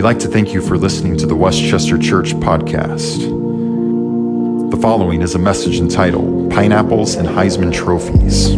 We'd 0.00 0.06
like 0.06 0.20
to 0.20 0.28
thank 0.28 0.54
you 0.54 0.62
for 0.62 0.78
listening 0.78 1.18
to 1.18 1.26
the 1.26 1.36
Westchester 1.36 1.98
Church 1.98 2.32
podcast. 2.32 3.18
The 4.70 4.78
following 4.78 5.20
is 5.20 5.34
a 5.34 5.38
message 5.38 5.78
entitled 5.78 6.50
Pineapples 6.50 7.16
and 7.16 7.28
Heisman 7.28 7.70
Trophies. 7.70 8.54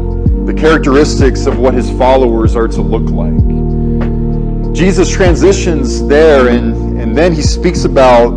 characteristics 0.61 1.47
of 1.47 1.57
what 1.57 1.73
his 1.73 1.89
followers 1.97 2.55
are 2.55 2.67
to 2.67 2.83
look 2.83 3.09
like. 3.09 4.75
Jesus 4.75 5.11
transitions 5.11 6.05
there 6.05 6.49
and, 6.49 7.01
and 7.01 7.17
then 7.17 7.33
he 7.33 7.41
speaks 7.41 7.83
about 7.83 8.29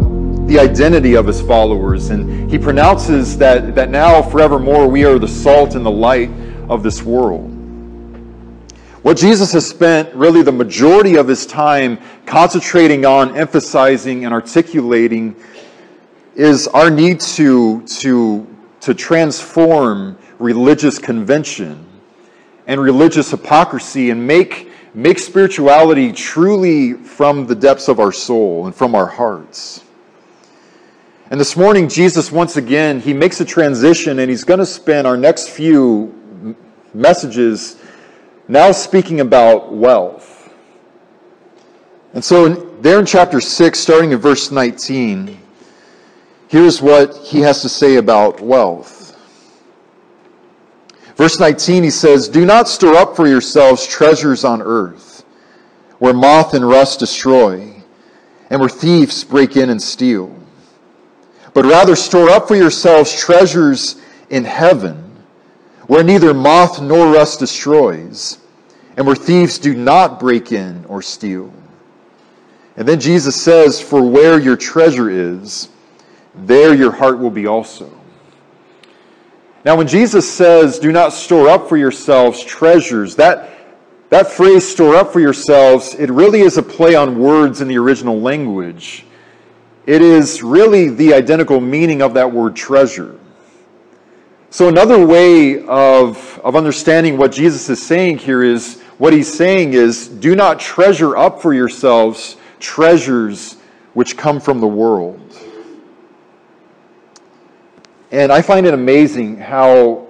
the 0.47 0.59
identity 0.59 1.17
of 1.17 1.27
his 1.27 1.43
followers 1.43 2.09
and 2.09 2.51
he 2.51 2.59
pronounces 2.59 3.37
that, 3.37 3.75
that 3.75 3.91
now 3.91 4.23
forevermore 4.23 4.89
we 4.89 5.05
are 5.05 5.19
the 5.19 5.29
salt 5.29 5.75
and 5.75 5.85
the 5.85 5.91
light 5.91 6.31
of 6.71 6.83
this 6.83 7.03
world. 7.03 7.51
What 9.03 9.19
Jesus 9.19 9.53
has 9.53 9.69
spent 9.69 10.11
really 10.15 10.41
the 10.41 10.51
majority 10.51 11.17
of 11.17 11.29
his 11.29 11.45
time 11.45 11.99
concentrating 12.25 13.05
on, 13.05 13.37
emphasizing, 13.37 14.25
and 14.25 14.33
articulating 14.33 15.37
is 16.37 16.69
our 16.69 16.89
need 16.89 17.21
to, 17.21 17.83
to, 17.83 18.47
to 18.81 18.95
transform 18.95 20.17
religious 20.39 20.99
convention 20.99 21.91
and 22.67 22.81
religious 22.81 23.31
hypocrisy 23.31 24.11
and 24.11 24.27
make, 24.27 24.71
make 24.95 25.19
spirituality 25.19 26.13
truly 26.13 26.95
from 26.95 27.47
the 27.47 27.55
depths 27.55 27.89
of 27.89 28.01
our 28.01 28.13
soul 28.13 28.67
and 28.67 28.75
from 28.75 28.95
our 28.95 29.07
hearts. 29.07 29.85
And 31.31 31.41
this 31.41 31.57
morning, 31.57 31.89
Jesus, 31.89 32.31
once 32.31 32.57
again, 32.57 33.01
he 33.01 33.13
makes 33.13 33.41
a 33.41 33.45
transition 33.45 34.19
and 34.19 34.31
he's 34.31 34.45
going 34.45 34.61
to 34.61 34.67
spend 34.67 35.07
our 35.07 35.17
next 35.17 35.49
few 35.49 36.57
messages 36.93 37.77
now 38.47 38.73
speaking 38.73 39.21
about 39.21 39.73
wealth. 39.73 40.53
And 42.13 42.25
so, 42.25 42.49
there 42.81 43.01
in 43.01 43.07
chapter 43.07 43.41
6, 43.41 43.79
starting 43.79 44.13
in 44.13 44.19
verse 44.19 44.51
19, 44.51 45.41
Here's 46.55 46.81
what 46.81 47.17
he 47.17 47.41
has 47.41 47.63
to 47.63 47.69
say 47.69 47.97
about 47.97 48.41
wealth. 48.41 48.94
Verse 51.17 51.39
19, 51.39 51.85
he 51.85 51.91
says, 51.91 52.29
Do 52.29 52.45
not 52.45 52.69
store 52.69 52.97
up 52.97 53.15
for 53.15 53.29
yourselves 53.29 53.87
treasures 53.87 54.45
on 54.45 54.61
earth, 54.63 55.25
where 55.99 56.15
moth 56.15 56.55
and 56.55 56.69
rust 56.69 56.99
destroy, 56.99 57.73
and 58.51 58.61
where 58.61 58.69
thieves 58.69 59.23
break 59.23 59.57
in 59.57 59.71
and 59.71 59.81
steal. 59.81 60.35
But 61.53 61.67
rather 61.67 61.95
store 61.95 62.31
up 62.31 62.49
for 62.49 62.57
yourselves 62.57 63.15
treasures 63.15 63.97
in 64.31 64.45
heaven, 64.45 64.97
where 65.87 66.03
neither 66.03 66.35
moth 66.35 66.83
nor 66.83 67.13
rust 67.13 67.39
destroys, 67.39 68.39
and 68.97 69.07
where 69.07 69.17
thieves 69.17 69.59
do 69.59 69.75
not 69.75 70.19
break 70.19 70.51
in 70.51 70.85
or 70.87 71.01
steal. 71.01 71.53
And 72.77 72.89
then 72.89 72.99
Jesus 72.99 73.41
says, 73.41 73.81
For 73.81 74.03
where 74.03 74.41
your 74.41 74.57
treasure 74.57 75.11
is, 75.11 75.69
there 76.35 76.75
your 76.75 76.91
heart 76.91 77.21
will 77.21 77.31
be 77.31 77.47
also. 77.47 77.91
Now, 79.65 79.77
when 79.77 79.87
Jesus 79.87 80.31
says, 80.31 80.79
do 80.79 80.93
not 80.93 81.15
store 81.15 81.49
up 81.49 81.71
for 81.71 81.79
yourselves 81.79 82.45
treasures, 82.45 83.17
that, 83.17 83.49
that 84.11 84.31
phrase, 84.31 84.69
store 84.69 84.95
up 84.95 85.11
for 85.11 85.21
yourselves, 85.21 85.95
it 85.95 86.11
really 86.11 86.41
is 86.41 86.59
a 86.59 86.63
play 86.63 86.95
on 86.95 87.19
words 87.19 87.63
in 87.63 87.69
the 87.69 87.79
original 87.79 88.21
language. 88.21 89.07
It 89.87 90.03
is 90.03 90.43
really 90.43 90.91
the 90.91 91.15
identical 91.15 91.61
meaning 91.61 92.03
of 92.03 92.13
that 92.15 92.31
word 92.31 92.55
treasure. 92.55 93.19
So, 94.51 94.69
another 94.69 95.05
way 95.05 95.65
of, 95.65 96.39
of 96.45 96.57
understanding 96.57 97.17
what 97.17 97.33
Jesus 97.33 97.69
is 97.71 97.85
saying 97.85 98.19
here 98.19 98.43
is 98.43 98.83
what 98.99 99.15
he's 99.15 99.33
saying 99.33 99.73
is, 99.73 100.09
do 100.09 100.37
not 100.37 100.61
treasure 100.61 101.17
up 101.17 101.41
for 101.41 101.55
yourselves 101.55 102.37
treasures 102.61 103.57
which 103.95 104.17
come 104.17 104.41
from 104.41 104.61
the 104.61 104.67
world. 104.67 105.24
And 108.15 108.31
I 108.31 108.43
find 108.43 108.65
it 108.65 108.75
amazing 108.75 109.39
how 109.39 110.07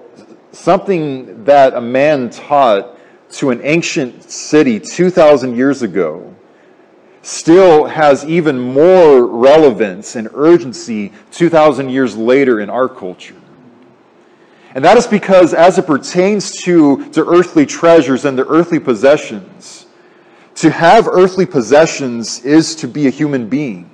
something 0.53 1.43
that 1.45 1.73
a 1.73 1.81
man 1.81 2.29
taught 2.29 2.99
to 3.37 3.49
an 3.49 3.63
ancient 3.63 4.31
city 4.31 4.79
2,000 4.79 5.57
years 5.57 5.81
ago 5.81 6.35
still 7.23 7.87
has 7.87 8.23
even 8.27 8.59
more 8.59 9.25
relevance 9.25 10.17
and 10.17 10.29
urgency 10.35 11.15
2,000 11.31 11.89
years 11.89 12.15
later 12.15 12.61
in 12.61 12.69
our 12.69 12.91
culture. 12.91 13.41
And 14.75 14.85
that 14.85 14.99
is 14.99 15.07
because, 15.07 15.55
as 15.55 15.79
it 15.79 15.87
pertains 15.87 16.53
to, 16.65 17.11
to 17.13 17.25
earthly 17.27 17.65
treasures 17.65 18.27
and 18.27 18.37
the 18.37 18.47
earthly 18.47 18.81
possessions, 18.81 19.87
to 20.57 20.69
have 20.69 21.09
earthly 21.09 21.47
possessions 21.47 22.45
is 22.45 22.75
to 22.77 22.87
be 22.87 23.07
a 23.07 23.11
human 23.11 23.49
being. 23.49 23.94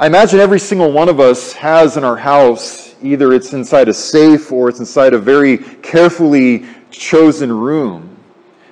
I 0.00 0.06
imagine 0.06 0.40
every 0.40 0.60
single 0.60 0.90
one 0.90 1.10
of 1.10 1.20
us 1.20 1.52
has 1.52 1.98
in 1.98 2.04
our 2.04 2.16
house, 2.16 2.94
either 3.02 3.34
it's 3.34 3.52
inside 3.52 3.86
a 3.86 3.92
safe 3.92 4.50
or 4.50 4.70
it's 4.70 4.78
inside 4.78 5.12
a 5.12 5.18
very 5.18 5.58
carefully 5.58 6.64
chosen 6.90 7.52
room, 7.52 8.16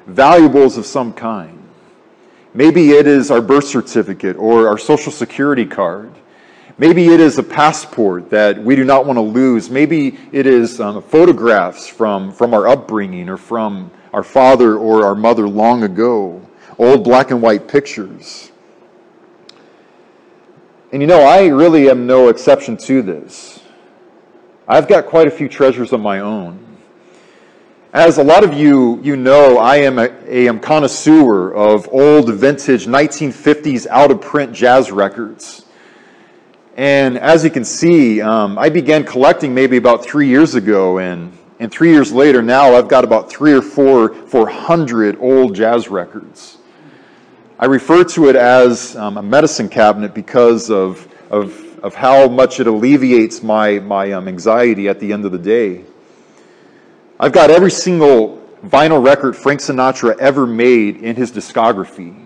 valuables 0.06 0.78
of 0.78 0.86
some 0.86 1.12
kind. 1.12 1.62
Maybe 2.54 2.92
it 2.92 3.06
is 3.06 3.30
our 3.30 3.42
birth 3.42 3.66
certificate 3.66 4.36
or 4.38 4.68
our 4.68 4.78
social 4.78 5.12
security 5.12 5.66
card. 5.66 6.10
Maybe 6.78 7.08
it 7.08 7.20
is 7.20 7.36
a 7.36 7.42
passport 7.42 8.30
that 8.30 8.56
we 8.56 8.74
do 8.74 8.84
not 8.84 9.04
want 9.04 9.18
to 9.18 9.20
lose. 9.20 9.68
Maybe 9.68 10.16
it 10.32 10.46
is 10.46 10.80
um, 10.80 11.02
photographs 11.02 11.86
from, 11.86 12.32
from 12.32 12.54
our 12.54 12.66
upbringing 12.66 13.28
or 13.28 13.36
from 13.36 13.90
our 14.14 14.22
father 14.22 14.78
or 14.78 15.04
our 15.04 15.14
mother 15.14 15.46
long 15.46 15.82
ago, 15.82 16.40
old 16.78 17.04
black 17.04 17.30
and 17.32 17.42
white 17.42 17.68
pictures. 17.68 18.47
And 20.90 21.02
you 21.02 21.06
know, 21.06 21.20
I 21.20 21.46
really 21.48 21.90
am 21.90 22.06
no 22.06 22.28
exception 22.28 22.78
to 22.78 23.02
this. 23.02 23.60
I've 24.66 24.88
got 24.88 25.04
quite 25.04 25.26
a 25.26 25.30
few 25.30 25.46
treasures 25.46 25.92
of 25.92 26.00
my 26.00 26.20
own. 26.20 26.64
As 27.92 28.16
a 28.16 28.22
lot 28.22 28.42
of 28.42 28.54
you, 28.54 28.98
you 29.02 29.16
know, 29.16 29.58
I 29.58 29.76
am 29.76 29.98
a, 29.98 30.08
a 30.26 30.58
connoisseur 30.58 31.52
of 31.52 31.88
old 31.92 32.32
vintage 32.32 32.86
1950s 32.86 33.86
out 33.86 34.10
of 34.10 34.22
print 34.22 34.52
jazz 34.54 34.90
records. 34.90 35.66
And 36.76 37.18
as 37.18 37.44
you 37.44 37.50
can 37.50 37.64
see, 37.64 38.22
um, 38.22 38.58
I 38.58 38.70
began 38.70 39.04
collecting 39.04 39.52
maybe 39.54 39.76
about 39.76 40.04
three 40.04 40.28
years 40.28 40.54
ago, 40.54 40.98
and, 40.98 41.36
and 41.58 41.70
three 41.70 41.90
years 41.90 42.12
later 42.12 42.40
now 42.40 42.74
I've 42.74 42.88
got 42.88 43.04
about 43.04 43.28
three 43.28 43.52
or 43.52 43.62
four, 43.62 44.14
400 44.14 45.18
old 45.20 45.54
jazz 45.54 45.88
records. 45.88 46.58
I 47.60 47.64
refer 47.66 48.04
to 48.04 48.28
it 48.28 48.36
as 48.36 48.94
um, 48.94 49.16
a 49.16 49.22
medicine 49.22 49.68
cabinet 49.68 50.14
because 50.14 50.70
of, 50.70 51.12
of, 51.28 51.60
of 51.82 51.92
how 51.92 52.28
much 52.28 52.60
it 52.60 52.68
alleviates 52.68 53.42
my, 53.42 53.80
my 53.80 54.12
um, 54.12 54.28
anxiety 54.28 54.88
at 54.88 55.00
the 55.00 55.12
end 55.12 55.24
of 55.24 55.32
the 55.32 55.38
day. 55.38 55.84
I've 57.18 57.32
got 57.32 57.50
every 57.50 57.72
single 57.72 58.48
vinyl 58.64 59.04
record 59.04 59.34
Frank 59.34 59.58
Sinatra 59.58 60.16
ever 60.18 60.46
made 60.46 60.98
in 60.98 61.16
his 61.16 61.32
discography. 61.32 62.24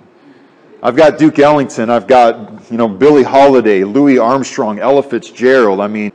I've 0.82 0.96
got 0.96 1.16
Duke 1.16 1.38
Ellington, 1.38 1.88
I've 1.88 2.06
got, 2.06 2.70
you 2.70 2.76
know, 2.76 2.88
Billie 2.88 3.22
Holiday, 3.22 3.84
Louis 3.84 4.18
Armstrong, 4.18 4.80
Ella 4.80 5.02
Fitzgerald. 5.02 5.80
I 5.80 5.86
mean, 5.86 6.12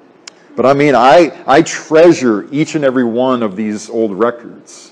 but 0.56 0.68
I 0.68 0.74
mean, 0.74 0.94
I, 0.94 1.36
I 1.48 1.64
treasure 1.64 2.48
each 2.52 2.76
and 2.76 2.86
every 2.86 3.04
one 3.04 3.42
of 3.42 3.56
these 3.56 3.90
old 3.90 4.12
records. 4.12 4.92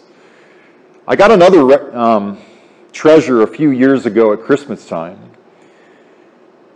I 1.07 1.15
got 1.15 1.29
another 1.29 1.95
um, 1.95 2.39
treasure 2.95 3.41
a 3.41 3.47
few 3.47 3.71
years 3.71 4.05
ago 4.05 4.31
at 4.31 4.41
Christmas 4.41 4.87
time. 4.87 5.19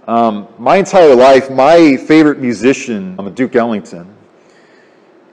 Um, 0.05 0.49
my 0.57 0.75
entire 0.75 1.15
life, 1.15 1.49
my 1.49 1.95
favorite 1.95 2.39
musician, 2.39 3.15
I'm 3.17 3.25
a 3.25 3.31
Duke 3.31 3.55
Ellington. 3.55 4.13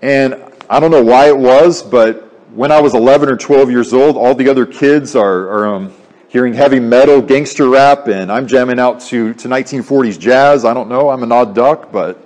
And 0.00 0.41
I 0.71 0.79
don't 0.79 0.93
know 0.93 1.03
why 1.03 1.27
it 1.27 1.37
was, 1.37 1.83
but 1.83 2.23
when 2.55 2.71
I 2.71 2.81
was 2.81 2.94
11 2.94 3.29
or 3.29 3.37
12 3.37 3.69
years 3.69 3.93
old, 3.93 4.17
all 4.17 4.33
the 4.33 4.49
other 4.49 4.65
kids 4.65 5.17
are, 5.17 5.49
are 5.49 5.75
um, 5.75 5.93
hearing 6.29 6.55
heavy 6.55 6.79
metal, 6.79 7.21
gangster 7.21 7.69
rap, 7.69 8.06
and 8.06 8.31
I'm 8.31 8.47
jamming 8.47 8.79
out 8.79 9.00
to, 9.09 9.35
to 9.35 9.49
1940s 9.49 10.21
jazz. 10.21 10.65
I 10.65 10.73
don't 10.73 10.89
know, 10.89 11.09
I'm 11.09 11.25
an 11.25 11.32
odd 11.32 11.53
duck, 11.53 11.91
but 11.91 12.25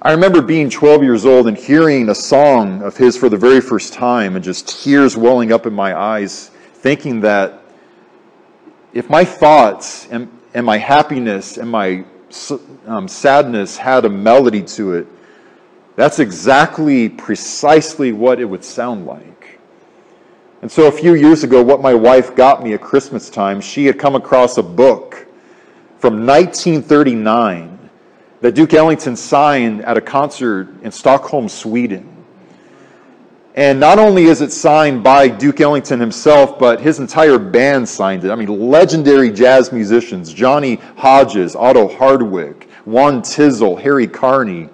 I 0.00 0.12
remember 0.12 0.40
being 0.40 0.70
12 0.70 1.02
years 1.02 1.26
old 1.26 1.48
and 1.48 1.56
hearing 1.56 2.08
a 2.08 2.14
song 2.14 2.82
of 2.82 2.96
his 2.96 3.14
for 3.14 3.28
the 3.28 3.36
very 3.36 3.60
first 3.60 3.92
time 3.92 4.36
and 4.36 4.44
just 4.44 4.82
tears 4.82 5.18
welling 5.18 5.52
up 5.52 5.66
in 5.66 5.74
my 5.74 5.94
eyes 5.94 6.50
thinking 6.76 7.20
that 7.20 7.62
if 8.92 9.10
my 9.10 9.24
thoughts 9.24 10.06
and, 10.10 10.30
and 10.54 10.64
my 10.64 10.78
happiness 10.78 11.58
and 11.58 11.70
my 11.70 12.04
um, 12.86 13.08
sadness 13.08 13.76
had 13.76 14.04
a 14.04 14.08
melody 14.08 14.62
to 14.62 14.94
it, 14.94 15.06
that's 15.96 16.18
exactly, 16.18 17.08
precisely 17.08 18.12
what 18.12 18.40
it 18.40 18.44
would 18.44 18.64
sound 18.64 19.06
like. 19.06 19.58
And 20.62 20.70
so 20.70 20.86
a 20.88 20.92
few 20.92 21.14
years 21.14 21.44
ago, 21.44 21.62
what 21.62 21.80
my 21.80 21.94
wife 21.94 22.34
got 22.34 22.62
me 22.62 22.72
at 22.72 22.80
Christmas 22.80 23.30
time, 23.30 23.60
she 23.60 23.86
had 23.86 23.98
come 23.98 24.14
across 24.14 24.58
a 24.58 24.62
book 24.62 25.26
from 25.98 26.26
1939 26.26 27.90
that 28.40 28.54
Duke 28.54 28.74
Ellington 28.74 29.16
signed 29.16 29.84
at 29.84 29.96
a 29.96 30.00
concert 30.00 30.68
in 30.82 30.90
Stockholm, 30.90 31.48
Sweden. 31.48 32.15
And 33.56 33.80
not 33.80 33.98
only 33.98 34.24
is 34.24 34.42
it 34.42 34.52
signed 34.52 35.02
by 35.02 35.28
Duke 35.28 35.62
Ellington 35.62 35.98
himself, 35.98 36.58
but 36.58 36.78
his 36.78 37.00
entire 37.00 37.38
band 37.38 37.88
signed 37.88 38.22
it. 38.22 38.30
I 38.30 38.34
mean, 38.34 38.70
legendary 38.70 39.32
jazz 39.32 39.72
musicians 39.72 40.30
Johnny 40.30 40.74
Hodges, 40.96 41.56
Otto 41.56 41.88
Hardwick, 41.88 42.68
Juan 42.84 43.22
Tizol, 43.22 43.80
Harry 43.80 44.06
Carney, 44.06 44.64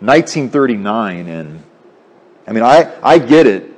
1939. 0.00 1.28
And 1.28 1.62
I 2.48 2.52
mean, 2.52 2.64
I, 2.64 2.92
I 3.00 3.18
get 3.18 3.46
it. 3.46 3.70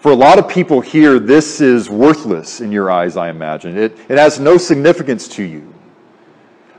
For 0.00 0.10
a 0.10 0.16
lot 0.16 0.40
of 0.40 0.48
people 0.48 0.80
here, 0.80 1.20
this 1.20 1.60
is 1.60 1.88
worthless 1.88 2.60
in 2.60 2.72
your 2.72 2.90
eyes, 2.90 3.16
I 3.16 3.30
imagine. 3.30 3.78
It, 3.78 3.96
it 4.08 4.18
has 4.18 4.40
no 4.40 4.58
significance 4.58 5.28
to 5.28 5.44
you. 5.44 5.72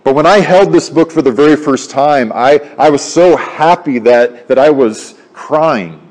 But 0.04 0.14
when 0.16 0.26
I 0.26 0.40
held 0.40 0.72
this 0.72 0.90
book 0.90 1.12
for 1.12 1.22
the 1.22 1.32
very 1.32 1.56
first 1.56 1.90
time, 1.90 2.32
I, 2.36 2.60
I 2.78 2.90
was 2.90 3.02
so 3.02 3.38
happy 3.38 4.00
that, 4.00 4.50
that 4.50 4.60
I 4.60 4.70
was 4.70 5.16
crying. 5.34 6.05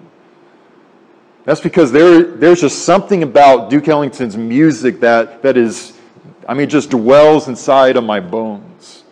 That's 1.44 1.60
because 1.60 1.92
there, 1.92 2.22
there's 2.22 2.60
just 2.60 2.84
something 2.84 3.22
about 3.22 3.70
Duke 3.70 3.88
Ellington's 3.88 4.36
music 4.36 5.00
that, 5.00 5.42
that 5.42 5.56
is, 5.56 5.92
I 6.48 6.54
mean, 6.54 6.68
just 6.68 6.90
dwells 6.90 7.48
inside 7.48 7.96
of 7.96 8.04
my 8.04 8.20
bones. 8.20 9.04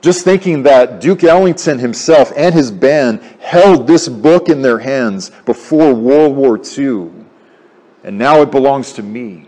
Just 0.00 0.24
thinking 0.24 0.62
that 0.62 1.00
Duke 1.00 1.24
Ellington 1.24 1.78
himself 1.78 2.32
and 2.36 2.54
his 2.54 2.70
band 2.70 3.20
held 3.40 3.86
this 3.86 4.08
book 4.08 4.48
in 4.48 4.62
their 4.62 4.78
hands 4.78 5.30
before 5.44 5.92
World 5.92 6.36
War 6.36 6.58
II, 6.58 7.10
and 8.04 8.16
now 8.16 8.40
it 8.40 8.50
belongs 8.50 8.92
to 8.94 9.02
me. 9.02 9.46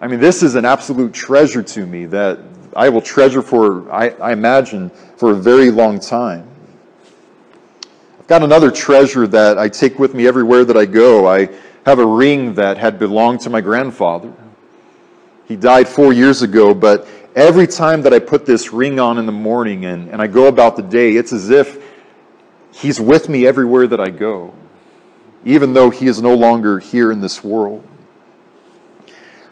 I 0.00 0.06
mean, 0.06 0.20
this 0.20 0.42
is 0.42 0.54
an 0.54 0.64
absolute 0.64 1.12
treasure 1.12 1.62
to 1.62 1.86
me 1.86 2.04
that, 2.06 2.38
I 2.76 2.90
will 2.90 3.00
treasure 3.00 3.40
for, 3.40 3.90
I, 3.90 4.10
I 4.10 4.32
imagine, 4.32 4.90
for 5.16 5.30
a 5.32 5.34
very 5.34 5.70
long 5.70 5.98
time. 5.98 6.46
Got 8.26 8.42
another 8.42 8.70
treasure 8.70 9.26
that 9.28 9.58
I 9.58 9.68
take 9.68 9.98
with 9.98 10.14
me 10.14 10.26
everywhere 10.26 10.64
that 10.64 10.76
I 10.76 10.84
go. 10.84 11.28
I 11.28 11.48
have 11.84 11.98
a 11.98 12.06
ring 12.06 12.54
that 12.54 12.76
had 12.76 12.98
belonged 12.98 13.40
to 13.42 13.50
my 13.50 13.60
grandfather. 13.60 14.32
He 15.46 15.56
died 15.56 15.88
four 15.88 16.12
years 16.12 16.42
ago, 16.42 16.74
but 16.74 17.06
every 17.36 17.66
time 17.66 18.02
that 18.02 18.12
I 18.12 18.18
put 18.18 18.44
this 18.44 18.72
ring 18.72 18.98
on 18.98 19.18
in 19.18 19.26
the 19.26 19.32
morning 19.32 19.84
and, 19.84 20.08
and 20.10 20.20
I 20.20 20.26
go 20.26 20.48
about 20.48 20.76
the 20.76 20.82
day, 20.82 21.12
it's 21.12 21.32
as 21.32 21.50
if 21.50 21.82
he's 22.72 23.00
with 23.00 23.28
me 23.28 23.46
everywhere 23.46 23.86
that 23.86 24.00
I 24.00 24.10
go, 24.10 24.52
even 25.44 25.72
though 25.72 25.90
he 25.90 26.06
is 26.06 26.20
no 26.20 26.34
longer 26.34 26.80
here 26.80 27.12
in 27.12 27.20
this 27.20 27.44
world. 27.44 27.86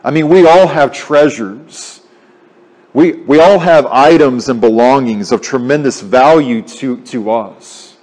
I 0.03 0.11
mean, 0.11 0.29
we 0.29 0.47
all 0.47 0.67
have 0.67 0.93
treasures 0.93 1.95
we, 2.95 3.11
we 3.13 3.41
all 3.41 3.59
have 3.59 3.87
items 3.87 4.49
and 4.49 4.61
belongings 4.61 5.33
of 5.33 5.43
tremendous 5.43 6.01
value 6.01 6.63
to, 6.63 7.03
to 7.07 7.33
us. 7.33 7.94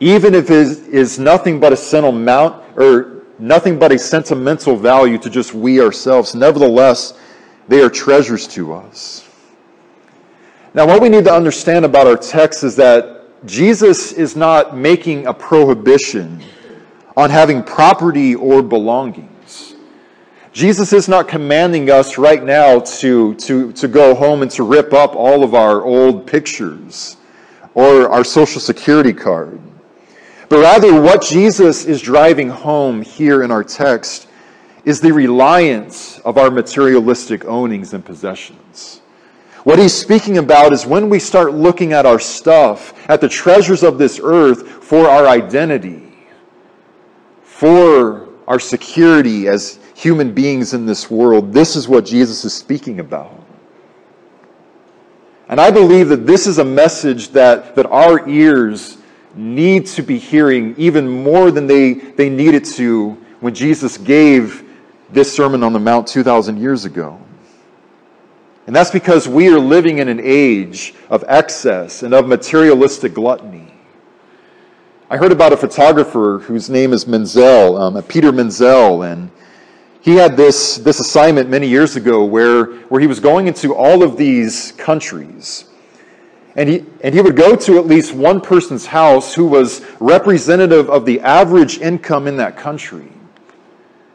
Even 0.00 0.34
if 0.34 0.50
it 0.50 0.88
is, 0.88 1.18
nothing 1.18 1.58
but 1.58 1.72
a 1.72 1.76
sentimental 1.76 2.62
or 2.76 3.24
nothing 3.38 3.78
but 3.78 3.92
a 3.92 3.98
sentimental 3.98 4.76
value 4.76 5.18
to 5.18 5.30
just 5.30 5.54
we 5.54 5.80
ourselves, 5.80 6.34
nevertheless, 6.34 7.18
they 7.66 7.80
are 7.80 7.90
treasures 7.90 8.46
to 8.48 8.72
us. 8.72 9.28
Now, 10.74 10.86
what 10.86 11.02
we 11.02 11.08
need 11.08 11.24
to 11.24 11.32
understand 11.32 11.84
about 11.84 12.06
our 12.06 12.16
text 12.16 12.62
is 12.62 12.76
that 12.76 13.46
Jesus 13.46 14.12
is 14.12 14.36
not 14.36 14.76
making 14.76 15.26
a 15.26 15.34
prohibition 15.34 16.40
on 17.16 17.30
having 17.30 17.62
property 17.62 18.34
or 18.34 18.62
belongings. 18.62 19.74
Jesus 20.52 20.92
is 20.92 21.08
not 21.08 21.28
commanding 21.28 21.90
us 21.90 22.18
right 22.18 22.42
now 22.42 22.80
to, 22.80 23.34
to, 23.36 23.72
to 23.72 23.88
go 23.88 24.14
home 24.14 24.42
and 24.42 24.50
to 24.52 24.62
rip 24.62 24.92
up 24.92 25.14
all 25.14 25.44
of 25.44 25.54
our 25.54 25.82
old 25.82 26.26
pictures 26.26 27.16
or 27.74 28.08
our 28.08 28.24
social 28.24 28.60
security 28.60 29.12
card. 29.12 29.60
But 30.48 30.60
rather, 30.60 31.00
what 31.00 31.22
Jesus 31.22 31.84
is 31.84 32.00
driving 32.00 32.48
home 32.48 33.02
here 33.02 33.42
in 33.42 33.50
our 33.50 33.64
text 33.64 34.28
is 34.84 35.00
the 35.00 35.12
reliance 35.12 36.18
of 36.20 36.38
our 36.38 36.50
materialistic 36.50 37.44
ownings 37.44 37.92
and 37.92 38.04
possessions. 38.04 39.02
What 39.64 39.78
he's 39.78 39.92
speaking 39.92 40.38
about 40.38 40.72
is 40.72 40.86
when 40.86 41.10
we 41.10 41.18
start 41.18 41.52
looking 41.52 41.92
at 41.92 42.06
our 42.06 42.18
stuff, 42.18 42.94
at 43.10 43.20
the 43.20 43.28
treasures 43.28 43.82
of 43.82 43.98
this 43.98 44.18
earth 44.22 44.66
for 44.82 45.08
our 45.08 45.26
identity, 45.26 46.16
for 47.42 48.28
our 48.46 48.58
security 48.58 49.48
as 49.48 49.78
human 49.94 50.32
beings 50.32 50.72
in 50.72 50.86
this 50.86 51.10
world, 51.10 51.52
this 51.52 51.76
is 51.76 51.88
what 51.88 52.06
Jesus 52.06 52.44
is 52.44 52.54
speaking 52.54 53.00
about. 53.00 53.44
And 55.48 55.60
I 55.60 55.70
believe 55.70 56.08
that 56.08 56.26
this 56.26 56.46
is 56.46 56.58
a 56.58 56.64
message 56.64 57.28
that, 57.30 57.74
that 57.74 57.86
our 57.86 58.28
ears 58.28 58.97
need 59.38 59.86
to 59.86 60.02
be 60.02 60.18
hearing 60.18 60.74
even 60.76 61.08
more 61.08 61.52
than 61.52 61.68
they, 61.68 61.92
they 61.92 62.28
needed 62.28 62.64
to 62.64 63.10
when 63.38 63.54
Jesus 63.54 63.96
gave 63.96 64.64
this 65.10 65.34
Sermon 65.34 65.62
on 65.62 65.72
the 65.72 65.78
Mount 65.78 66.08
2,000 66.08 66.58
years 66.58 66.84
ago. 66.84 67.20
And 68.66 68.74
that's 68.74 68.90
because 68.90 69.28
we 69.28 69.48
are 69.48 69.60
living 69.60 69.98
in 69.98 70.08
an 70.08 70.20
age 70.22 70.92
of 71.08 71.24
excess 71.28 72.02
and 72.02 72.12
of 72.12 72.26
materialistic 72.26 73.14
gluttony. 73.14 73.72
I 75.08 75.16
heard 75.16 75.32
about 75.32 75.52
a 75.52 75.56
photographer 75.56 76.40
whose 76.40 76.68
name 76.68 76.92
is 76.92 77.06
Menzel, 77.06 77.78
um, 77.78 78.02
Peter 78.02 78.32
Menzel, 78.32 79.04
and 79.04 79.30
he 80.00 80.16
had 80.16 80.36
this, 80.36 80.76
this 80.76 80.98
assignment 80.98 81.48
many 81.48 81.68
years 81.68 81.94
ago 81.96 82.24
where, 82.24 82.64
where 82.88 83.00
he 83.00 83.06
was 83.06 83.20
going 83.20 83.46
into 83.46 83.72
all 83.74 84.02
of 84.02 84.16
these 84.16 84.72
countries. 84.72 85.64
And 86.58 86.68
he, 86.68 86.84
and 87.02 87.14
he 87.14 87.20
would 87.20 87.36
go 87.36 87.54
to 87.54 87.78
at 87.78 87.86
least 87.86 88.12
one 88.12 88.40
person's 88.40 88.84
house 88.84 89.32
who 89.32 89.46
was 89.46 89.80
representative 90.00 90.90
of 90.90 91.06
the 91.06 91.20
average 91.20 91.78
income 91.78 92.26
in 92.26 92.38
that 92.38 92.56
country. 92.56 93.12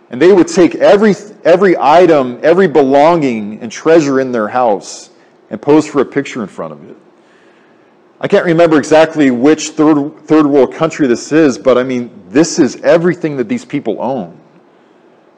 And 0.09 0.21
they 0.21 0.33
would 0.33 0.49
take 0.49 0.75
every, 0.75 1.15
every 1.45 1.77
item, 1.79 2.41
every 2.43 2.67
belonging 2.67 3.61
and 3.61 3.71
treasure 3.71 4.19
in 4.19 4.33
their 4.33 4.49
house 4.49 5.09
and 5.51 5.61
pose 5.61 5.87
for 5.87 6.01
a 6.01 6.05
picture 6.05 6.41
in 6.41 6.49
front 6.49 6.73
of 6.73 6.89
it. 6.89 6.97
I 8.19 8.27
can't 8.27 8.45
remember 8.45 8.77
exactly 8.77 9.31
which 9.31 9.69
third, 9.69 10.19
third 10.25 10.45
world 10.45 10.73
country 10.73 11.07
this 11.07 11.31
is, 11.31 11.57
but 11.57 11.77
I 11.77 11.83
mean, 11.83 12.25
this 12.27 12.59
is 12.59 12.75
everything 12.81 13.37
that 13.37 13.47
these 13.47 13.63
people 13.63 14.01
own. 14.01 14.37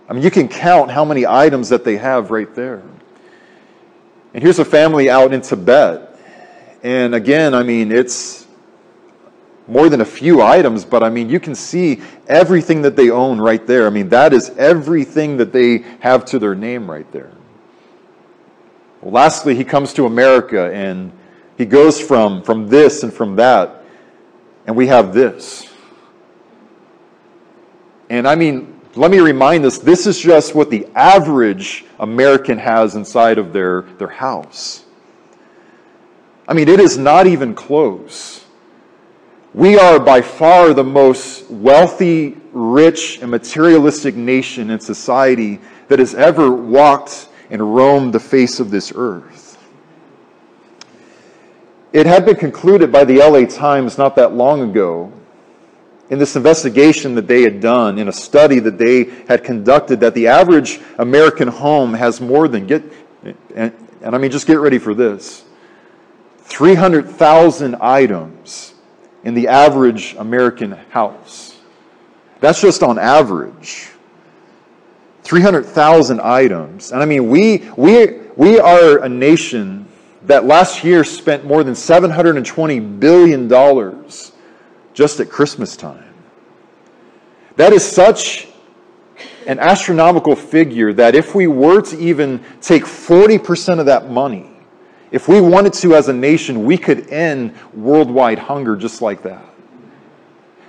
I 0.09 0.13
mean, 0.13 0.23
you 0.23 0.31
can 0.31 0.47
count 0.47 0.89
how 0.89 1.05
many 1.05 1.27
items 1.27 1.69
that 1.69 1.83
they 1.83 1.97
have 1.97 2.31
right 2.31 2.53
there. 2.55 2.81
And 4.33 4.41
here's 4.41 4.57
a 4.57 4.65
family 4.65 5.07
out 5.07 5.33
in 5.35 5.41
Tibet. 5.41 6.13
And 6.85 7.15
again, 7.15 7.55
I 7.55 7.63
mean, 7.63 7.91
it's 7.91 8.45
more 9.67 9.89
than 9.89 10.01
a 10.01 10.05
few 10.05 10.43
items, 10.43 10.85
but 10.85 11.01
I 11.01 11.09
mean, 11.09 11.31
you 11.31 11.39
can 11.39 11.55
see 11.55 11.99
everything 12.27 12.83
that 12.83 12.95
they 12.95 13.09
own 13.09 13.41
right 13.41 13.65
there. 13.65 13.87
I 13.87 13.89
mean, 13.89 14.07
that 14.09 14.33
is 14.33 14.51
everything 14.51 15.35
that 15.37 15.51
they 15.51 15.79
have 16.01 16.25
to 16.25 16.37
their 16.37 16.53
name 16.53 16.87
right 16.87 17.11
there. 17.11 17.31
Well, 19.01 19.13
lastly, 19.13 19.55
he 19.55 19.63
comes 19.63 19.93
to 19.93 20.05
America 20.05 20.71
and 20.71 21.11
he 21.57 21.65
goes 21.65 21.99
from, 21.99 22.43
from 22.43 22.67
this 22.67 23.01
and 23.01 23.11
from 23.11 23.35
that, 23.37 23.83
and 24.67 24.75
we 24.75 24.85
have 24.85 25.11
this. 25.11 25.67
And 28.11 28.27
I 28.27 28.35
mean, 28.35 28.79
let 28.93 29.09
me 29.09 29.21
remind 29.21 29.65
us 29.65 29.79
this 29.79 30.05
is 30.05 30.19
just 30.19 30.53
what 30.53 30.69
the 30.69 30.85
average 30.93 31.83
American 31.99 32.59
has 32.59 32.93
inside 32.93 33.39
of 33.39 33.53
their, 33.53 33.81
their 33.97 34.07
house. 34.07 34.84
I 36.47 36.53
mean, 36.53 36.67
it 36.67 36.79
is 36.79 36.97
not 36.97 37.27
even 37.27 37.55
close. 37.55 38.45
We 39.53 39.79
are 39.79 39.99
by 39.99 40.21
far 40.21 40.73
the 40.73 40.83
most 40.83 41.49
wealthy, 41.49 42.37
rich, 42.51 43.19
and 43.21 43.31
materialistic 43.31 44.15
nation 44.15 44.69
in 44.69 44.79
society 44.79 45.59
that 45.87 45.99
has 45.99 46.13
ever 46.13 46.51
walked 46.51 47.29
and 47.49 47.75
roamed 47.75 48.13
the 48.13 48.19
face 48.19 48.59
of 48.59 48.69
this 48.69 48.91
earth. 48.95 49.57
It 51.93 52.05
had 52.05 52.25
been 52.25 52.35
concluded 52.35 52.91
by 52.91 53.05
the 53.05 53.19
LA 53.19 53.45
Times 53.45 53.97
not 53.97 54.17
that 54.17 54.33
long 54.33 54.61
ago 54.61 55.13
in 56.09 56.19
this 56.19 56.35
investigation 56.35 57.15
that 57.15 57.27
they 57.27 57.41
had 57.41 57.61
done, 57.61 57.97
in 57.97 58.09
a 58.09 58.13
study 58.13 58.59
that 58.59 58.77
they 58.77 59.05
had 59.27 59.43
conducted, 59.43 60.01
that 60.01 60.13
the 60.13 60.27
average 60.27 60.79
American 60.99 61.47
home 61.47 61.93
has 61.93 62.21
more 62.21 62.47
than, 62.47 62.67
get, 62.67 62.83
and, 63.55 63.73
and 64.01 64.13
I 64.13 64.17
mean, 64.17 64.29
just 64.29 64.45
get 64.45 64.59
ready 64.59 64.77
for 64.77 64.93
this 64.93 65.45
300,000 66.45 67.75
items 67.81 68.73
in 69.23 69.33
the 69.33 69.47
average 69.47 70.15
American 70.17 70.71
house. 70.71 71.59
That's 72.39 72.61
just 72.61 72.83
on 72.83 72.99
average. 72.99 73.89
300,000 75.23 76.21
items. 76.21 76.91
And 76.91 77.01
I 77.01 77.05
mean, 77.05 77.29
we, 77.29 77.69
we, 77.75 78.19
we 78.35 78.59
are 78.59 78.99
a 78.99 79.09
nation 79.09 79.87
that 80.23 80.45
last 80.45 80.83
year 80.83 81.03
spent 81.03 81.45
more 81.45 81.63
than 81.63 81.73
$720 81.73 82.99
billion 82.99 83.49
just 84.93 85.19
at 85.19 85.29
Christmas 85.29 85.75
time. 85.75 86.13
That 87.55 87.73
is 87.73 87.83
such 87.83 88.47
an 89.47 89.59
astronomical 89.59 90.35
figure 90.35 90.93
that 90.93 91.15
if 91.15 91.33
we 91.33 91.47
were 91.47 91.81
to 91.81 91.99
even 91.99 92.43
take 92.61 92.83
40% 92.83 93.79
of 93.79 93.85
that 93.87 94.11
money, 94.11 94.54
if 95.15 95.29
we 95.29 95.39
wanted 95.39 95.71
to 95.71 95.95
as 95.95 96.09
a 96.09 96.13
nation, 96.13 96.65
we 96.65 96.77
could 96.77 97.09
end 97.09 97.55
worldwide 97.73 98.37
hunger 98.37 98.75
just 98.75 99.01
like 99.01 99.23
that. 99.23 99.45